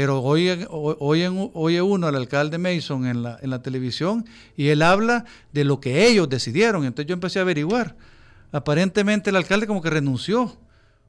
Pero 0.00 0.22
oye, 0.22 0.66
oye, 0.70 1.82
uno 1.82 2.06
al 2.06 2.16
alcalde 2.16 2.56
Mason 2.56 3.04
en 3.04 3.22
la, 3.22 3.38
en 3.42 3.50
la 3.50 3.60
televisión 3.60 4.24
y 4.56 4.68
él 4.68 4.80
habla 4.80 5.26
de 5.52 5.62
lo 5.62 5.78
que 5.78 6.06
ellos 6.06 6.26
decidieron. 6.26 6.86
Entonces 6.86 7.06
yo 7.06 7.12
empecé 7.12 7.38
a 7.38 7.42
averiguar. 7.42 7.96
Aparentemente 8.50 9.28
el 9.28 9.36
alcalde 9.36 9.66
como 9.66 9.82
que 9.82 9.90
renunció 9.90 10.56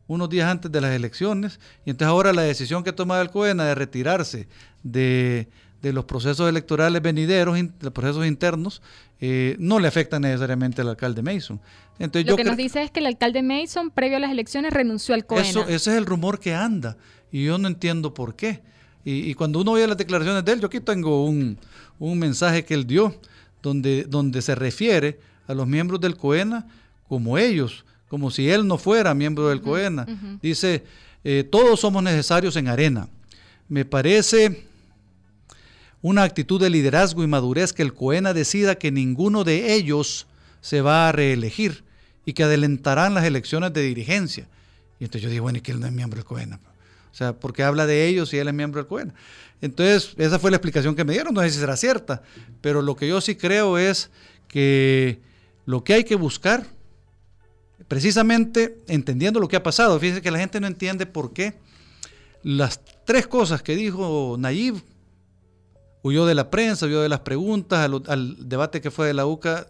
unos 0.08 0.30
días 0.30 0.51
antes 0.51 0.69
de 0.69 0.82
las 0.82 0.91
elecciones 0.91 1.62
y 1.86 1.91
entonces 1.91 2.10
ahora 2.10 2.34
la 2.34 2.41
decisión 2.41 2.84
que 2.84 2.89
ha 2.89 2.93
tomado 2.93 3.21
el 3.21 3.30
COENA 3.30 3.63
de 3.63 3.75
retirarse 3.75 4.49
de, 4.84 5.47
los 5.84 6.04
procesos 6.04 6.49
electorales 6.49 7.01
venideros, 7.01 7.58
los 7.80 7.93
procesos 7.93 8.27
internos, 8.27 8.82
eh, 9.21 9.56
no 9.58 9.80
le 9.80 9.88
afecta 9.88 10.19
necesariamente 10.19 10.82
al 10.82 10.89
alcalde 10.89 11.21
Mason. 11.21 11.62
Entonces, 11.97 12.30
Lo 12.30 12.36
que 12.36 12.43
nos 12.43 12.58
dice 12.58 12.84
es 12.84 12.91
que 12.91 12.99
el 12.99 13.06
alcalde 13.06 13.41
Mason, 13.41 13.89
previo 13.89 14.17
a 14.17 14.19
las 14.19 14.32
elecciones, 14.32 14.73
renunció 14.73 15.15
al 15.15 15.25
COENA. 15.25 15.47
Eso, 15.47 15.62
ese 15.62 15.91
es 15.91 15.97
el 15.97 16.06
rumor 16.06 16.41
que 16.41 16.54
anda 16.54 16.97
y 17.32 17.45
yo 17.45 17.58
no 17.58 17.69
entiendo 17.69 18.13
por 18.13 18.36
qué. 18.36 18.69
Y, 19.03 19.33
cuando 19.33 19.61
uno 19.61 19.71
oye 19.71 19.87
las 19.87 19.97
declaraciones 19.97 20.45
de 20.45 20.51
él, 20.51 20.61
yo 20.61 20.67
aquí 20.67 20.79
tengo 20.79 21.25
un, 21.25 21.57
mensaje 21.99 22.63
que 22.63 22.73
él 22.73 22.85
dio, 22.85 23.15
donde, 23.61 24.03
donde 24.03 24.41
se 24.41 24.55
refiere 24.55 25.19
a 25.47 25.53
los 25.53 25.67
miembros 25.67 25.99
del 25.99 26.15
COENA 26.17 26.67
como 27.07 27.37
ellos, 27.37 27.83
como 28.07 28.31
si 28.31 28.49
él 28.49 28.67
no 28.67 28.77
fuera 28.77 29.13
miembro 29.13 29.49
del 29.49 29.61
COENA. 29.61 30.05
Dice, 30.41 30.83
eh, 31.23 31.47
todos 31.49 31.79
somos 31.79 32.03
necesarios 32.03 32.55
en 32.55 32.67
arena. 32.67 33.07
Me 33.67 33.85
parece 33.85 34.65
una 36.01 36.23
actitud 36.23 36.59
de 36.59 36.69
liderazgo 36.69 37.23
y 37.23 37.27
madurez 37.27 37.73
que 37.73 37.83
el 37.83 37.93
COENA 37.93 38.33
decida 38.33 38.75
que 38.75 38.91
ninguno 38.91 39.43
de 39.43 39.73
ellos 39.73 40.27
se 40.61 40.81
va 40.81 41.09
a 41.09 41.11
reelegir 41.11 41.83
y 42.25 42.33
que 42.33 42.43
adelantarán 42.43 43.13
las 43.13 43.25
elecciones 43.25 43.73
de 43.73 43.81
dirigencia. 43.81 44.47
Y 44.99 45.05
entonces 45.05 45.23
yo 45.23 45.29
digo, 45.29 45.43
bueno, 45.43 45.57
¿y 45.57 45.61
que 45.61 45.71
él 45.71 45.79
no 45.79 45.87
es 45.87 45.91
miembro 45.91 46.17
del 46.17 46.25
COENA? 46.25 46.59
O 47.12 47.15
sea, 47.15 47.34
porque 47.34 47.63
habla 47.63 47.86
de 47.86 48.08
ellos 48.08 48.34
y 48.34 48.38
él 48.38 48.47
es 48.47 48.54
miembro 48.54 48.82
del 48.82 48.88
COEN. 48.88 49.13
Entonces, 49.62 50.13
esa 50.17 50.39
fue 50.39 50.50
la 50.50 50.58
explicación 50.58 50.95
que 50.95 51.04
me 51.04 51.13
dieron, 51.13 51.34
no 51.34 51.41
sé 51.41 51.52
si 51.52 51.60
será 51.60 51.78
cierta, 51.78 52.24
pero 52.62 52.82
lo 52.82 52.95
que 52.95 53.08
yo 53.08 53.21
sí 53.21 53.36
creo 53.36 53.78
es 53.78 54.10
que 54.47 55.21
lo 55.65 55.84
que 55.84 55.93
hay 55.93 56.04
que 56.04 56.15
buscar, 56.15 56.65
precisamente 57.88 58.80
entendiendo 58.88 59.39
lo 59.39 59.47
que 59.47 59.56
ha 59.56 59.63
pasado, 59.63 60.00
fíjense 60.00 60.21
que 60.21 60.32
la 60.32 60.39
gente 60.39 60.60
no 60.60 60.67
entiende 60.67 61.06
por 61.06 61.34
qué 61.34 61.60
las 62.43 62.82
tres 63.06 63.28
cosas 63.28 63.62
que 63.62 63.76
dijo 63.76 64.36
Nayib, 64.39 64.82
huyó 66.02 66.26
de 66.26 66.34
la 66.34 66.50
prensa, 66.50 66.88
huyó 66.88 67.02
de 67.02 67.10
las 67.10 67.19
preguntas, 67.19 67.80
al, 67.86 68.02
al 68.08 68.50
debate 68.50 68.82
que 68.82 68.89
fue 68.89 69.08
de 69.08 69.13
la 69.13 69.28
UCA, 69.28 69.67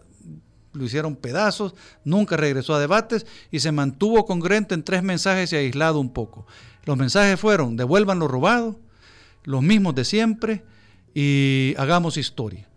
lo 0.74 0.86
hicieron 0.86 1.18
pedazos, 1.18 1.76
nunca 2.06 2.38
regresó 2.38 2.74
a 2.74 2.80
debates 2.80 3.26
y 3.52 3.60
se 3.60 3.74
mantuvo 3.74 4.26
congruente 4.26 4.74
en 4.74 4.84
tres 4.84 5.04
mensajes 5.04 5.52
y 5.52 5.58
aislado 5.58 6.00
un 6.00 6.14
poco. 6.14 6.48
Los 6.86 6.98
mensajes 6.98 7.40
fueron, 7.40 7.78
devuelvan 7.78 8.20
lo 8.20 8.28
robado, 8.28 8.80
los 9.44 9.62
mismos 9.62 9.96
de 9.96 10.06
siempre 10.06 10.64
y 11.14 11.76
hagamos 11.78 12.18
historia. 12.18 12.68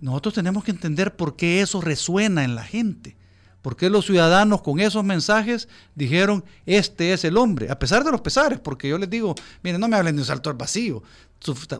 Nosotros 0.00 0.34
tenemos 0.34 0.64
que 0.64 0.70
entender 0.70 1.16
por 1.16 1.36
qué 1.36 1.60
eso 1.60 1.80
resuena 1.80 2.44
en 2.44 2.54
la 2.54 2.64
gente. 2.64 3.16
¿Por 3.62 3.76
qué 3.76 3.88
los 3.88 4.04
ciudadanos 4.04 4.60
con 4.60 4.78
esos 4.78 5.02
mensajes 5.04 5.70
dijeron, 5.94 6.44
este 6.66 7.14
es 7.14 7.24
el 7.24 7.38
hombre? 7.38 7.70
A 7.70 7.78
pesar 7.78 8.04
de 8.04 8.10
los 8.10 8.20
pesares, 8.20 8.60
porque 8.60 8.90
yo 8.90 8.98
les 8.98 9.08
digo, 9.08 9.34
miren, 9.62 9.80
no 9.80 9.88
me 9.88 9.96
hablen 9.96 10.16
de 10.16 10.20
un 10.20 10.26
salto 10.26 10.50
al 10.50 10.56
vacío. 10.56 11.02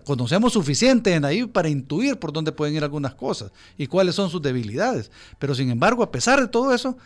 Conocemos 0.04 0.54
suficiente 0.54 1.12
en 1.12 1.26
ahí 1.26 1.44
para 1.44 1.68
intuir 1.68 2.18
por 2.18 2.33
dónde 2.33 2.52
pueden 2.52 2.74
ir 2.74 2.83
algunas 2.85 3.14
cosas 3.14 3.52
y 3.76 3.87
cuáles 3.87 4.14
son 4.14 4.30
sus 4.30 4.40
debilidades. 4.40 5.11
Pero 5.38 5.54
sin 5.54 5.68
embargo, 5.68 6.02
a 6.02 6.11
pesar 6.11 6.40
de 6.40 6.48
todo 6.48 6.72
eso, 6.72 6.96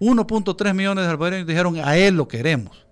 1.3 0.00 0.72
millones 0.72 1.04
de 1.04 1.10
salvadoreños 1.10 1.46
dijeron, 1.46 1.76
a 1.76 1.98
él 1.98 2.14
lo 2.14 2.26
queremos. 2.26 2.85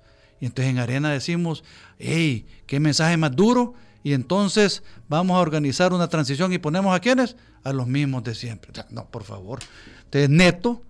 Y 0.45 0.47
entonces 0.47 0.73
en 0.73 0.79
Arena 0.79 1.11
decimos, 1.11 1.65
hey, 1.99 2.45
qué 2.67 2.79
mensaje 2.79 3.17
más 3.17 3.35
duro. 3.35 3.73
Y 4.03 4.13
entonces 4.13 4.83
vamos 5.09 5.39
a 5.39 5.41
organizar 5.41 5.95
una 5.95 6.09
transición 6.09 6.53
y 6.53 6.59
ponemos 6.59 6.95
a 6.95 7.01
quienes? 7.01 7.35
A 7.63 7.73
los 7.73 7.87
mismos 7.87 8.25
de 8.25 8.35
siempre. 8.35 8.71
no, 8.91 9.09
por 9.09 9.25
favor. 9.25 9.61
Entonces, 10.05 10.29
neto, 10.29 10.83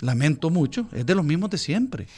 lamento 0.00 0.50
mucho, 0.50 0.86
es 0.92 1.06
de 1.06 1.14
los 1.14 1.24
mismos 1.24 1.48
de 1.48 1.56
siempre. 1.56 2.08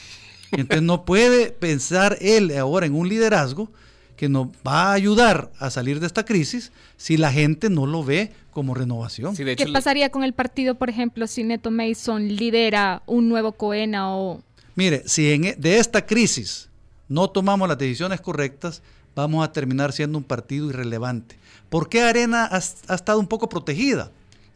entonces 0.50 0.82
no 0.82 1.04
puede 1.04 1.52
pensar 1.52 2.18
él 2.20 2.50
ahora 2.58 2.86
en 2.86 2.96
un 2.96 3.08
liderazgo 3.08 3.70
que 4.16 4.28
nos 4.28 4.48
va 4.66 4.90
a 4.90 4.94
ayudar 4.94 5.52
a 5.60 5.70
salir 5.70 6.00
de 6.00 6.08
esta 6.08 6.24
crisis 6.24 6.72
si 6.96 7.16
la 7.16 7.30
gente 7.30 7.70
no 7.70 7.86
lo 7.86 8.02
ve 8.02 8.32
como 8.50 8.74
renovación. 8.74 9.36
¿Qué 9.36 9.68
pasaría 9.72 10.10
con 10.10 10.24
el 10.24 10.32
partido, 10.32 10.74
por 10.74 10.90
ejemplo, 10.90 11.28
si 11.28 11.44
Neto 11.44 11.70
Mason 11.70 12.26
lidera 12.26 13.04
un 13.06 13.28
nuevo 13.28 13.52
COENA 13.52 14.16
o 14.16 14.42
Mire, 14.74 15.02
si 15.06 15.30
e, 15.30 15.56
de 15.58 15.78
esta 15.78 16.04
crisis 16.04 16.68
no 17.08 17.28
tomamos 17.28 17.68
las 17.68 17.78
decisiones 17.78 18.20
correctas, 18.20 18.82
vamos 19.14 19.44
a 19.44 19.52
terminar 19.52 19.92
siendo 19.92 20.18
un 20.18 20.24
partido 20.24 20.70
irrelevante. 20.70 21.36
¿Por 21.68 21.88
qué 21.88 22.02
Arena 22.02 22.48
ha, 22.50 22.58
estado 22.58 23.18
un 23.18 23.26
poco 23.26 23.48
protegida? 23.48 24.10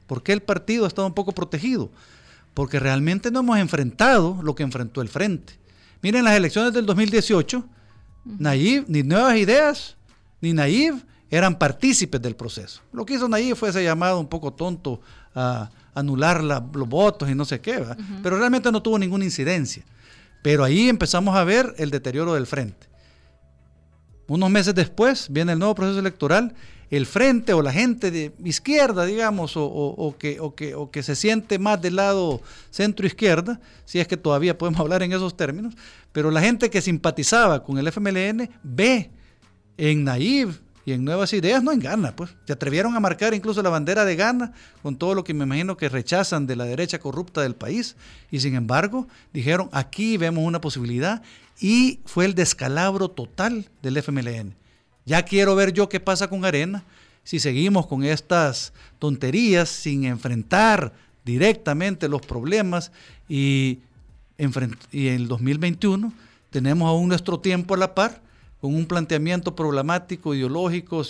¿Por 0.07 0.23
qué 0.23 0.33
el 0.33 0.43
partido 0.43 0.85
ha 0.85 0.89
estado 0.89 1.07
un 1.07 1.15
poco 1.15 1.33
protegido? 1.33 1.91
Porque 2.55 2.81
realmente 2.81 3.31
no 3.31 3.41
hemos 3.41 3.59
enfrentado 3.59 4.39
lo 4.43 4.55
que 4.55 4.63
enfrentó 4.63 5.03
el 5.03 5.09
Frente. 5.09 5.55
Miren 6.03 6.25
las 6.25 6.37
elecciones 6.37 6.73
del 6.73 6.87
2018, 6.87 7.65
Nayib, 8.25 8.85
ni 8.89 9.03
nuevas 9.03 9.37
ideas, 9.37 9.97
ni 10.41 10.53
Nayib 10.53 10.95
eran 11.31 11.59
partícipes 11.59 12.21
del 12.23 12.37
proceso. 12.37 12.83
Lo 12.93 13.05
que 13.05 13.15
hizo 13.15 13.29
Nayib 13.29 13.57
fue 13.57 13.71
ese 13.71 13.83
llamado 13.83 14.21
un 14.21 14.29
poco 14.29 14.53
tonto 14.53 15.01
a 15.35 15.71
anular 15.95 16.43
los 16.45 16.89
votos 16.89 17.29
y 17.29 17.35
no 17.35 17.45
sé 17.45 17.61
qué, 17.61 17.85
pero 18.23 18.39
realmente 18.39 18.71
no 18.71 18.83
tuvo 18.83 18.99
ninguna 18.99 19.25
incidencia. 19.25 19.83
Pero 20.43 20.65
ahí 20.65 20.89
empezamos 20.89 21.37
a 21.37 21.45
ver 21.45 21.75
el 21.79 21.91
deterioro 21.91 22.35
del 22.35 22.47
frente. 22.47 22.87
Unos 24.29 24.51
meses 24.51 24.75
después 24.75 25.29
viene 25.31 25.53
el 25.53 25.59
nuevo 25.59 25.75
proceso 25.75 25.99
electoral, 25.99 26.55
el 26.91 27.07
frente 27.07 27.53
o 27.53 27.63
la 27.63 27.73
gente 27.73 28.11
de 28.11 28.33
izquierda, 28.45 29.05
digamos, 29.05 29.53
o, 29.57 30.15
que, 30.19 30.41
que, 30.57 30.75
o 30.75 30.91
que 30.91 31.03
se 31.03 31.17
siente 31.17 31.59
más 31.59 31.81
del 31.81 31.97
lado 31.97 32.41
centro-izquierda, 32.71 33.61
si 33.85 33.99
es 33.99 34.07
que 34.07 34.17
todavía 34.17 34.57
podemos 34.57 34.81
hablar 34.83 35.03
en 35.03 35.13
esos 35.13 35.37
términos, 35.37 35.75
pero 36.13 36.31
la 36.31 36.41
gente 36.41 36.71
que 36.71 36.81
simpatizaba 36.81 37.63
con 37.63 37.79
el 37.79 37.89
FMLN 37.89 38.49
ve 38.63 39.11
en 39.77 40.05
Naive 40.05 40.55
y 40.87 40.93
en 40.93 41.05
Nuevas 41.05 41.33
Ideas, 41.33 41.65
no 41.65 41.73
en 41.73 41.81
Ghana, 41.81 42.15
pues. 42.15 42.31
Se 42.47 42.53
atrevieron 42.53 42.95
a 42.95 43.01
marcar 43.01 43.35
incluso 43.35 43.61
la 43.61 43.71
bandera 43.71 44.05
de 44.05 44.15
Ghana 44.15 44.53
con 44.85 44.95
todo 44.95 45.17
lo 45.17 45.25
que 45.25 45.35
me 45.35 45.43
imagino 45.43 45.77
que 45.77 45.89
rechazan 45.89 46.47
de 46.47 46.55
la 46.55 46.65
derecha 46.65 47.01
corrupta 47.01 47.43
del 47.43 47.57
país. 47.57 47.97
Y 48.31 48.39
sin 48.39 48.55
embargo, 48.55 49.09
dijeron, 49.33 49.69
aquí 49.73 50.17
vemos 50.17 50.45
una 50.45 50.61
posibilidad 50.61 51.23
y 51.61 51.99
fue 52.05 52.25
el 52.25 52.37
descalabro 52.37 53.09
total 53.09 53.69
del 53.83 53.97
FMLN. 53.97 54.55
Ya 55.05 55.25
quiero 55.25 55.57
ver 55.57 55.73
yo 55.73 55.89
qué 55.89 55.99
pasa 55.99 56.29
con 56.29 56.45
Arena 56.45 56.85
si 57.25 57.41
seguimos 57.41 57.89
con 57.89 58.05
estas 58.05 58.73
tonterías 59.01 59.69
sin 59.69 60.05
enfrentar 60.05 60.93
directamente 61.25 62.09
los 62.09 62.21
problemas 62.21 62.93
y, 63.29 63.81
y 64.93 65.09
en 65.09 65.15
el 65.15 65.27
2021 65.27 66.13
tenemos 66.51 66.89
aún 66.89 67.09
nuestro 67.09 67.41
tiempo 67.41 67.75
a 67.75 67.79
la 67.79 67.93
par 67.97 68.25
con 68.61 68.75
un 68.75 68.87
planteamiento 68.87 69.55
problemático, 69.55 70.35
ideológico. 70.35 71.03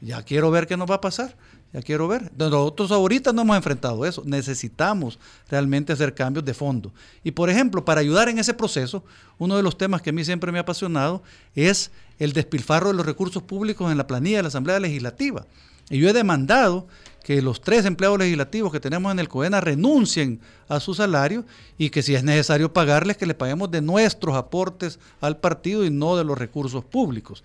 Ya 0.00 0.22
quiero 0.22 0.50
ver 0.50 0.66
qué 0.66 0.76
nos 0.76 0.90
va 0.90 0.96
a 0.96 1.00
pasar. 1.00 1.36
Ya 1.72 1.82
quiero 1.82 2.08
ver. 2.08 2.30
Nosotros 2.38 2.90
ahorita 2.90 3.32
no 3.32 3.42
hemos 3.42 3.56
enfrentado 3.56 4.06
eso. 4.06 4.22
Necesitamos 4.24 5.18
realmente 5.48 5.92
hacer 5.92 6.14
cambios 6.14 6.44
de 6.44 6.54
fondo. 6.54 6.92
Y 7.22 7.32
por 7.32 7.50
ejemplo, 7.50 7.84
para 7.84 8.00
ayudar 8.00 8.28
en 8.28 8.38
ese 8.38 8.54
proceso, 8.54 9.04
uno 9.38 9.56
de 9.56 9.62
los 9.62 9.76
temas 9.76 10.00
que 10.00 10.10
a 10.10 10.12
mí 10.12 10.24
siempre 10.24 10.52
me 10.52 10.58
ha 10.58 10.62
apasionado 10.62 11.22
es 11.54 11.90
el 12.18 12.32
despilfarro 12.32 12.88
de 12.88 12.94
los 12.94 13.04
recursos 13.04 13.42
públicos 13.42 13.90
en 13.90 13.98
la 13.98 14.06
planilla 14.06 14.38
de 14.38 14.42
la 14.44 14.48
Asamblea 14.48 14.80
Legislativa. 14.80 15.44
Y 15.90 15.98
yo 15.98 16.08
he 16.08 16.12
demandado 16.12 16.86
que 17.26 17.42
los 17.42 17.60
tres 17.60 17.84
empleados 17.86 18.20
legislativos 18.20 18.70
que 18.70 18.78
tenemos 18.78 19.10
en 19.10 19.18
el 19.18 19.28
COENA 19.28 19.60
renuncien 19.60 20.38
a 20.68 20.78
su 20.78 20.94
salario 20.94 21.44
y 21.76 21.90
que 21.90 22.00
si 22.00 22.14
es 22.14 22.22
necesario 22.22 22.72
pagarles, 22.72 23.16
que 23.16 23.26
le 23.26 23.34
paguemos 23.34 23.68
de 23.68 23.82
nuestros 23.82 24.36
aportes 24.36 25.00
al 25.20 25.36
partido 25.38 25.84
y 25.84 25.90
no 25.90 26.16
de 26.16 26.22
los 26.22 26.38
recursos 26.38 26.84
públicos. 26.84 27.42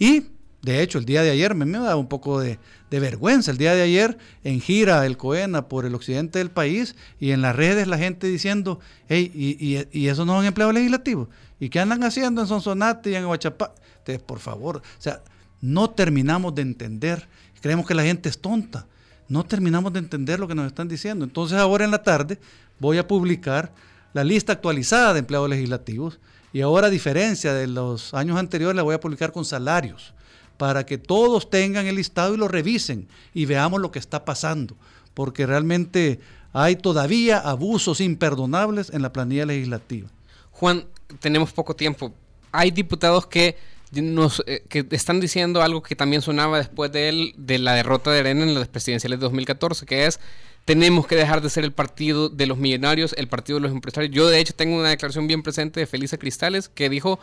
Y 0.00 0.24
de 0.62 0.82
hecho, 0.82 0.98
el 0.98 1.04
día 1.04 1.22
de 1.22 1.30
ayer 1.30 1.54
me, 1.54 1.64
me 1.64 1.78
da 1.78 1.94
un 1.94 2.08
poco 2.08 2.40
de, 2.40 2.58
vergüenza. 2.90 3.52
El 3.52 3.58
día 3.58 3.72
de 3.72 3.82
ayer 3.82 4.18
en 4.42 4.60
gira 4.60 5.06
el 5.06 5.16
COENA 5.16 5.68
por 5.68 5.86
el 5.86 5.94
occidente 5.94 6.40
del 6.40 6.50
país 6.50 6.96
y 7.20 7.30
en 7.30 7.40
las 7.40 7.54
redes 7.54 7.86
la 7.86 7.98
gente 7.98 8.26
diciendo, 8.26 8.80
hey, 9.08 9.30
y, 9.32 9.86
y, 9.96 10.08
esos 10.08 10.26
no 10.26 10.38
son 10.38 10.44
empleados 10.44 10.74
legislativos. 10.74 11.28
¿Y 11.60 11.68
qué 11.68 11.78
andan 11.78 12.02
haciendo 12.02 12.40
en 12.40 12.48
Sonsonate 12.48 13.12
y 13.12 13.14
en 13.14 13.26
Huachapá? 13.26 13.74
Entonces, 13.98 14.24
por 14.24 14.40
favor, 14.40 14.78
o 14.78 15.00
sea, 15.00 15.22
no 15.60 15.88
terminamos 15.90 16.52
de 16.52 16.62
entender. 16.62 17.28
Creemos 17.60 17.86
que 17.86 17.94
la 17.94 18.02
gente 18.02 18.28
es 18.28 18.36
tonta 18.36 18.86
no 19.30 19.44
terminamos 19.44 19.92
de 19.92 20.00
entender 20.00 20.40
lo 20.40 20.48
que 20.48 20.56
nos 20.56 20.66
están 20.66 20.88
diciendo. 20.88 21.24
Entonces 21.24 21.56
ahora 21.56 21.84
en 21.84 21.92
la 21.92 22.02
tarde 22.02 22.38
voy 22.80 22.98
a 22.98 23.06
publicar 23.06 23.72
la 24.12 24.24
lista 24.24 24.52
actualizada 24.52 25.14
de 25.14 25.20
empleados 25.20 25.48
legislativos 25.48 26.18
y 26.52 26.60
ahora 26.62 26.88
a 26.88 26.90
diferencia 26.90 27.54
de 27.54 27.68
los 27.68 28.12
años 28.12 28.36
anteriores 28.36 28.74
la 28.74 28.82
voy 28.82 28.96
a 28.96 29.00
publicar 29.00 29.30
con 29.30 29.44
salarios 29.44 30.14
para 30.56 30.84
que 30.84 30.98
todos 30.98 31.48
tengan 31.48 31.86
el 31.86 31.94
listado 31.94 32.34
y 32.34 32.38
lo 32.38 32.48
revisen 32.48 33.06
y 33.32 33.46
veamos 33.46 33.80
lo 33.80 33.92
que 33.92 34.00
está 34.00 34.24
pasando, 34.24 34.76
porque 35.14 35.46
realmente 35.46 36.18
hay 36.52 36.74
todavía 36.74 37.38
abusos 37.38 38.00
imperdonables 38.00 38.90
en 38.90 39.00
la 39.00 39.12
planilla 39.12 39.46
legislativa. 39.46 40.08
Juan, 40.50 40.86
tenemos 41.20 41.52
poco 41.52 41.76
tiempo. 41.76 42.12
Hay 42.50 42.72
diputados 42.72 43.28
que 43.28 43.56
nos, 43.92 44.42
eh, 44.46 44.62
que 44.68 44.86
están 44.90 45.20
diciendo 45.20 45.62
algo 45.62 45.82
que 45.82 45.96
también 45.96 46.22
sonaba 46.22 46.58
después 46.58 46.92
de, 46.92 47.08
él, 47.08 47.34
de 47.36 47.58
la 47.58 47.74
derrota 47.74 48.10
de 48.10 48.20
Arena 48.20 48.44
en 48.44 48.54
las 48.54 48.68
presidenciales 48.68 49.18
de 49.18 49.24
2014, 49.24 49.86
que 49.86 50.06
es 50.06 50.20
tenemos 50.64 51.06
que 51.06 51.16
dejar 51.16 51.40
de 51.40 51.50
ser 51.50 51.64
el 51.64 51.72
partido 51.72 52.28
de 52.28 52.46
los 52.46 52.58
millonarios, 52.58 53.14
el 53.18 53.28
partido 53.28 53.58
de 53.58 53.62
los 53.62 53.72
empresarios. 53.72 54.14
Yo 54.14 54.28
de 54.28 54.38
hecho 54.38 54.54
tengo 54.54 54.78
una 54.78 54.90
declaración 54.90 55.26
bien 55.26 55.42
presente 55.42 55.80
de 55.80 55.86
Felisa 55.86 56.18
Cristales 56.18 56.68
que 56.68 56.88
dijo, 56.88 57.18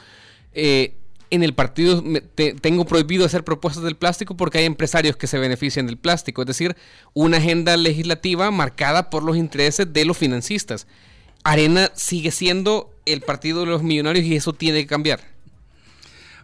eh, 0.53 0.95
en 1.29 1.43
el 1.43 1.53
partido 1.53 2.03
tengo 2.61 2.85
prohibido 2.85 3.25
hacer 3.25 3.43
propuestas 3.43 3.83
del 3.83 3.95
plástico 3.95 4.37
porque 4.37 4.59
hay 4.59 4.65
empresarios 4.65 5.17
que 5.17 5.27
se 5.27 5.37
benefician 5.37 5.85
del 5.85 5.97
plástico, 5.97 6.41
es 6.41 6.47
decir, 6.47 6.75
una 7.13 7.37
agenda 7.37 7.75
legislativa 7.75 8.49
marcada 8.49 9.09
por 9.09 9.23
los 9.23 9.37
intereses 9.37 9.91
de 9.91 10.05
los 10.05 10.17
financistas. 10.17 10.87
Arena 11.43 11.91
sigue 11.95 12.31
siendo 12.31 12.91
el 13.05 13.21
partido 13.21 13.61
de 13.61 13.67
los 13.67 13.83
millonarios 13.83 14.25
y 14.25 14.35
eso 14.35 14.53
tiene 14.53 14.81
que 14.81 14.87
cambiar. 14.87 15.36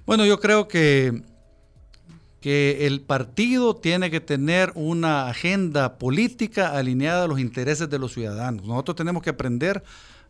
Bueno, 0.06 0.26
yo 0.26 0.40
creo 0.40 0.68
que, 0.68 1.24
que 2.42 2.86
el 2.88 3.02
partido 3.02 3.76
tiene 3.76 4.12
que 4.12 4.20
tener 4.20 4.74
una 4.76 5.28
agenda 5.28 5.98
política 5.98 6.78
alineada 6.78 7.24
a 7.24 7.28
los 7.28 7.40
intereses 7.40 7.90
de 7.90 8.00
los 8.00 8.14
ciudadanos. 8.14 8.66
Nosotros 8.66 8.98
tenemos 8.98 9.24
que 9.24 9.30
aprender 9.30 9.82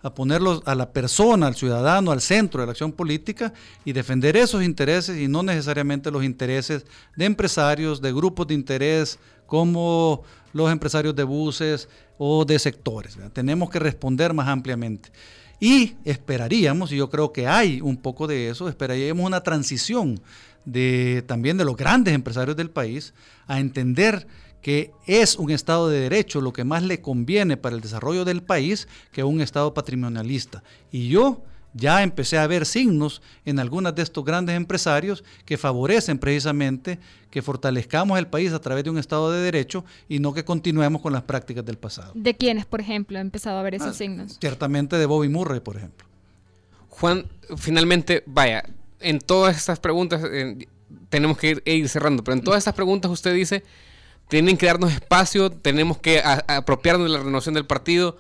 a 0.04 0.14
ponerlos 0.14 0.62
a 0.66 0.76
la 0.76 0.92
persona, 0.92 1.48
al 1.48 1.56
ciudadano, 1.56 2.12
al 2.12 2.22
centro 2.22 2.62
de 2.62 2.68
la 2.68 2.72
acción 2.74 2.92
política 2.92 3.52
y 3.84 3.94
defender 3.94 4.38
esos 4.38 4.62
intereses 4.62 5.18
y 5.18 5.28
no 5.28 5.42
necesariamente 5.42 6.12
los 6.12 6.24
intereses 6.24 6.86
de 7.16 7.26
empresarios, 7.26 8.00
de 8.00 8.14
grupos 8.14 8.46
de 8.46 8.54
interés 8.54 9.18
como 9.48 10.24
los 10.52 10.72
empresarios 10.72 11.16
de 11.16 11.24
buses 11.24 11.90
o 12.20 12.46
de 12.46 12.60
sectores. 12.60 13.18
Tenemos 13.32 13.72
que 13.72 13.80
responder 13.80 14.34
más 14.34 14.48
ampliamente. 14.50 15.10
Y 15.64 15.96
esperaríamos, 16.04 16.92
y 16.92 16.98
yo 16.98 17.10
creo 17.10 17.32
que 17.32 17.48
hay 17.48 17.80
un 17.80 17.96
poco 17.96 18.28
de 18.28 18.50
eso, 18.50 18.68
esperaríamos 18.68 19.26
una 19.26 19.44
transición 19.44 20.20
de, 20.66 21.24
también 21.26 21.58
de 21.58 21.64
los 21.64 21.78
grandes 21.78 22.14
empresarios 22.14 22.58
del 22.58 22.70
país 22.70 23.14
a 23.48 23.62
entender 23.62 24.28
que 24.62 24.92
es 25.08 25.38
un 25.38 25.52
Estado 25.52 25.88
de 25.88 26.02
Derecho 26.02 26.42
lo 26.42 26.52
que 26.52 26.66
más 26.66 26.84
le 26.84 27.00
conviene 27.00 27.56
para 27.56 27.78
el 27.78 27.82
desarrollo 27.82 28.26
del 28.26 28.44
país 28.44 28.90
que 29.14 29.24
un 29.24 29.40
Estado 29.40 29.74
patrimonialista. 29.74 30.64
Y 30.92 31.08
yo 31.08 31.46
ya 31.74 32.04
empecé 32.04 32.38
a 32.38 32.48
ver 32.48 32.66
signos 32.66 33.22
en 33.46 33.60
algunos 33.60 33.96
de 33.96 34.04
estos 34.04 34.24
grandes 34.24 34.56
empresarios 34.56 35.24
que 35.46 35.58
favorecen 35.58 36.20
precisamente 36.20 37.00
que 37.30 37.42
fortalezcamos 37.42 38.20
el 38.20 38.28
país 38.28 38.54
a 38.54 38.62
través 38.62 38.84
de 38.84 38.92
un 38.92 39.00
Estado 39.00 39.32
de 39.32 39.42
Derecho 39.42 39.84
y 40.08 40.20
no 40.20 40.34
que 40.34 40.46
continuemos 40.46 41.02
con 41.02 41.14
las 41.14 41.24
prácticas 41.24 41.66
del 41.66 41.78
pasado. 41.78 42.12
¿De 42.14 42.36
quiénes, 42.36 42.66
por 42.66 42.80
ejemplo, 42.80 43.18
ha 43.18 43.22
empezado 43.22 43.58
a 43.58 43.64
ver 43.64 43.76
esos 43.76 43.88
ah, 43.88 43.94
signos? 43.94 44.38
Ciertamente 44.40 44.98
de 44.98 45.06
Bobby 45.08 45.30
Murray, 45.30 45.60
por 45.60 45.78
ejemplo. 45.78 46.08
Juan, 46.90 47.26
finalmente, 47.58 48.24
vaya, 48.28 48.64
en 49.00 49.20
todas 49.20 49.58
estas 49.58 49.80
preguntas, 49.80 50.22
tenemos 51.10 51.38
que 51.38 51.62
ir, 51.66 51.90
cerrando, 51.90 52.24
pero 52.24 52.38
en 52.38 52.44
todas 52.44 52.60
estas 52.60 52.76
preguntas 52.76 53.10
usted 53.10 53.34
dice, 53.34 53.64
tienen 54.28 54.56
que 54.56 54.68
darnos 54.68 54.94
espacio, 54.94 55.52
tenemos 55.52 55.98
que 55.98 56.22
apropiarnos 56.24 57.08
de 57.08 57.14
la 57.14 57.20
renovación 57.20 57.56
del 57.56 57.66
partido 57.66 58.18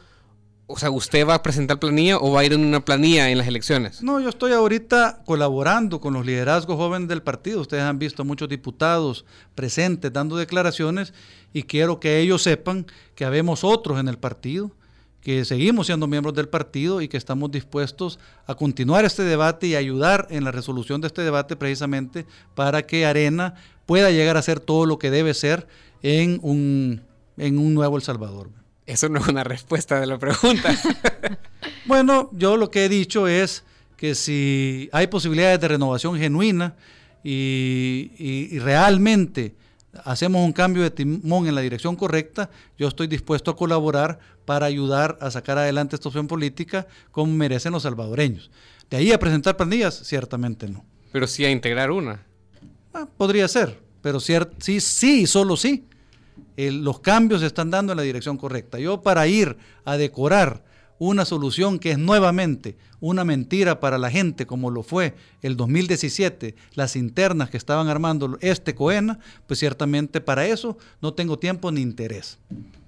o 0.73 0.79
sea, 0.79 0.89
¿usted 0.89 1.27
va 1.27 1.35
a 1.35 1.43
presentar 1.43 1.77
planilla 1.77 2.17
o 2.17 2.31
va 2.31 2.39
a 2.39 2.45
ir 2.45 2.53
en 2.53 2.65
una 2.65 2.83
planilla 2.83 3.29
en 3.29 3.37
las 3.37 3.45
elecciones? 3.45 4.01
No, 4.01 4.19
yo 4.19 4.29
estoy 4.29 4.53
ahorita 4.53 5.21
colaborando 5.23 6.01
con 6.01 6.15
los 6.15 6.25
liderazgos 6.25 6.77
jóvenes 6.77 7.07
del 7.09 7.21
partido. 7.21 7.61
Ustedes 7.61 7.83
han 7.83 7.99
visto 7.99 8.25
muchos 8.25 8.49
diputados 8.49 9.23
presentes 9.53 10.11
dando 10.11 10.35
declaraciones 10.35 11.13
y 11.53 11.61
quiero 11.61 11.99
que 11.99 12.17
ellos 12.17 12.41
sepan 12.41 12.87
que 13.13 13.23
habemos 13.23 13.63
otros 13.63 13.99
en 13.99 14.07
el 14.07 14.17
partido, 14.17 14.71
que 15.21 15.45
seguimos 15.45 15.85
siendo 15.85 16.07
miembros 16.07 16.33
del 16.33 16.49
partido 16.49 17.01
y 17.01 17.07
que 17.07 17.17
estamos 17.17 17.51
dispuestos 17.51 18.17
a 18.47 18.55
continuar 18.55 19.05
este 19.05 19.21
debate 19.21 19.67
y 19.67 19.75
ayudar 19.75 20.25
en 20.31 20.43
la 20.43 20.51
resolución 20.51 21.01
de 21.01 21.07
este 21.07 21.21
debate 21.21 21.55
precisamente 21.55 22.25
para 22.55 22.81
que 22.87 23.05
Arena 23.05 23.53
pueda 23.85 24.09
llegar 24.09 24.37
a 24.37 24.41
ser 24.41 24.59
todo 24.59 24.87
lo 24.87 24.97
que 24.97 25.11
debe 25.11 25.35
ser 25.35 25.67
en 26.01 26.39
un, 26.41 27.03
en 27.37 27.59
un 27.59 27.75
nuevo 27.75 27.95
El 27.95 28.01
Salvador. 28.01 28.62
Eso 28.85 29.07
no 29.09 29.19
es 29.19 29.27
una 29.27 29.43
respuesta 29.43 29.99
de 29.99 30.07
la 30.07 30.17
pregunta. 30.17 30.75
bueno, 31.85 32.29
yo 32.33 32.57
lo 32.57 32.69
que 32.69 32.85
he 32.85 32.89
dicho 32.89 33.27
es 33.27 33.63
que 33.95 34.15
si 34.15 34.89
hay 34.91 35.07
posibilidades 35.07 35.59
de 35.61 35.67
renovación 35.69 36.17
genuina 36.17 36.75
y, 37.23 38.59
realmente 38.59 39.55
hacemos 40.03 40.43
un 40.43 40.51
cambio 40.51 40.83
de 40.83 40.89
timón 40.89 41.47
en 41.47 41.55
la 41.55 41.61
dirección 41.61 41.95
correcta, 41.95 42.49
yo 42.77 42.87
estoy 42.87 43.07
dispuesto 43.07 43.51
a 43.51 43.55
colaborar 43.55 44.19
para 44.43 44.65
ayudar 44.65 45.17
a 45.21 45.31
sacar 45.31 45.57
adelante 45.57 45.95
esta 45.95 46.09
opción 46.09 46.27
política 46.27 46.87
como 47.11 47.31
merecen 47.31 47.71
los 47.71 47.83
salvadoreños. 47.83 48.51
De 48.89 48.97
ahí 48.97 49.11
a 49.13 49.19
presentar 49.19 49.55
pandillas, 49.55 50.01
ciertamente 50.03 50.67
no. 50.67 50.83
Pero 51.11 51.27
sí 51.27 51.45
a 51.45 51.51
integrar 51.51 51.91
una. 51.91 52.25
Ah, 52.93 53.07
podría 53.17 53.47
ser, 53.47 53.79
pero 54.01 54.19
sí, 54.19 54.35
sí, 54.81 55.25
solo 55.27 55.55
sí 55.55 55.85
los 56.57 56.99
cambios 56.99 57.41
se 57.41 57.47
están 57.47 57.71
dando 57.71 57.93
en 57.93 57.97
la 57.97 58.03
dirección 58.03 58.37
correcta. 58.37 58.79
Yo 58.79 59.01
para 59.01 59.27
ir 59.27 59.57
a 59.85 59.97
decorar 59.97 60.63
una 60.99 61.25
solución 61.25 61.79
que 61.79 61.91
es 61.91 61.97
nuevamente 61.97 62.77
una 62.99 63.25
mentira 63.25 63.79
para 63.79 63.97
la 63.97 64.09
gente, 64.09 64.45
como 64.45 64.69
lo 64.69 64.83
fue 64.83 65.15
el 65.41 65.57
2017, 65.57 66.55
las 66.75 66.95
internas 66.95 67.49
que 67.49 67.57
estaban 67.57 67.89
armando 67.89 68.37
este 68.39 68.75
COENA, 68.75 69.19
pues 69.47 69.59
ciertamente 69.59 70.21
para 70.21 70.45
eso 70.45 70.77
no 71.01 71.13
tengo 71.13 71.37
tiempo 71.37 71.71
ni 71.71 71.81
interés. 71.81 72.39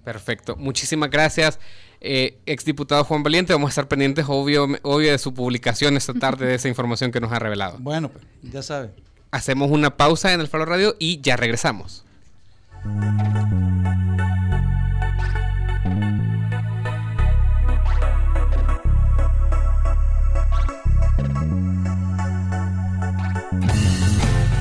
Perfecto. 0.06 0.56
Muchísimas 0.56 1.10
gracias, 1.10 1.60
eh, 2.00 2.38
exdiputado 2.46 3.04
Juan 3.04 3.24
Valiente. 3.24 3.54
Vamos 3.54 3.70
a 3.70 3.72
estar 3.72 3.88
pendientes, 3.88 4.26
obvio, 4.28 4.68
obvio, 4.84 5.12
de 5.12 5.18
su 5.18 5.34
publicación 5.34 5.98
esta 5.98 6.14
tarde, 6.14 6.46
de 6.46 6.56
esa 6.56 6.70
información 6.70 7.12
que 7.12 7.20
nos 7.20 7.32
ha 7.32 7.40
revelado. 7.40 7.78
Bueno, 7.80 8.10
pues 8.10 8.24
ya 8.44 8.62
sabe. 8.62 8.92
Hacemos 9.32 9.72
una 9.72 9.98
pausa 9.98 10.32
en 10.32 10.40
el 10.40 10.48
Faro 10.48 10.66
Radio 10.66 10.96
y 11.00 11.20
ya 11.20 11.36
regresamos. 11.36 12.05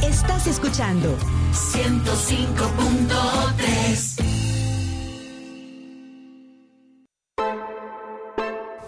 Estás 0.03 0.47
escuchando 0.47 1.15
105.3 1.53 4.25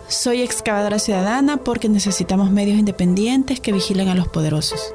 Soy 0.08 0.42
excavadora 0.42 0.98
ciudadana 0.98 1.58
porque 1.58 1.90
necesitamos 1.90 2.50
medios 2.50 2.78
independientes 2.78 3.60
que 3.60 3.72
vigilen 3.72 4.08
a 4.08 4.14
los 4.14 4.28
poderosos. 4.28 4.94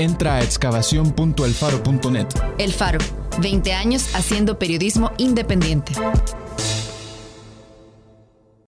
Entra 0.00 0.36
a 0.36 0.42
excavación.elfaro.net. 0.42 2.26
El 2.56 2.72
Faro, 2.72 2.98
20 3.42 3.74
años 3.74 4.14
haciendo 4.14 4.58
periodismo 4.58 5.12
independiente. 5.18 5.92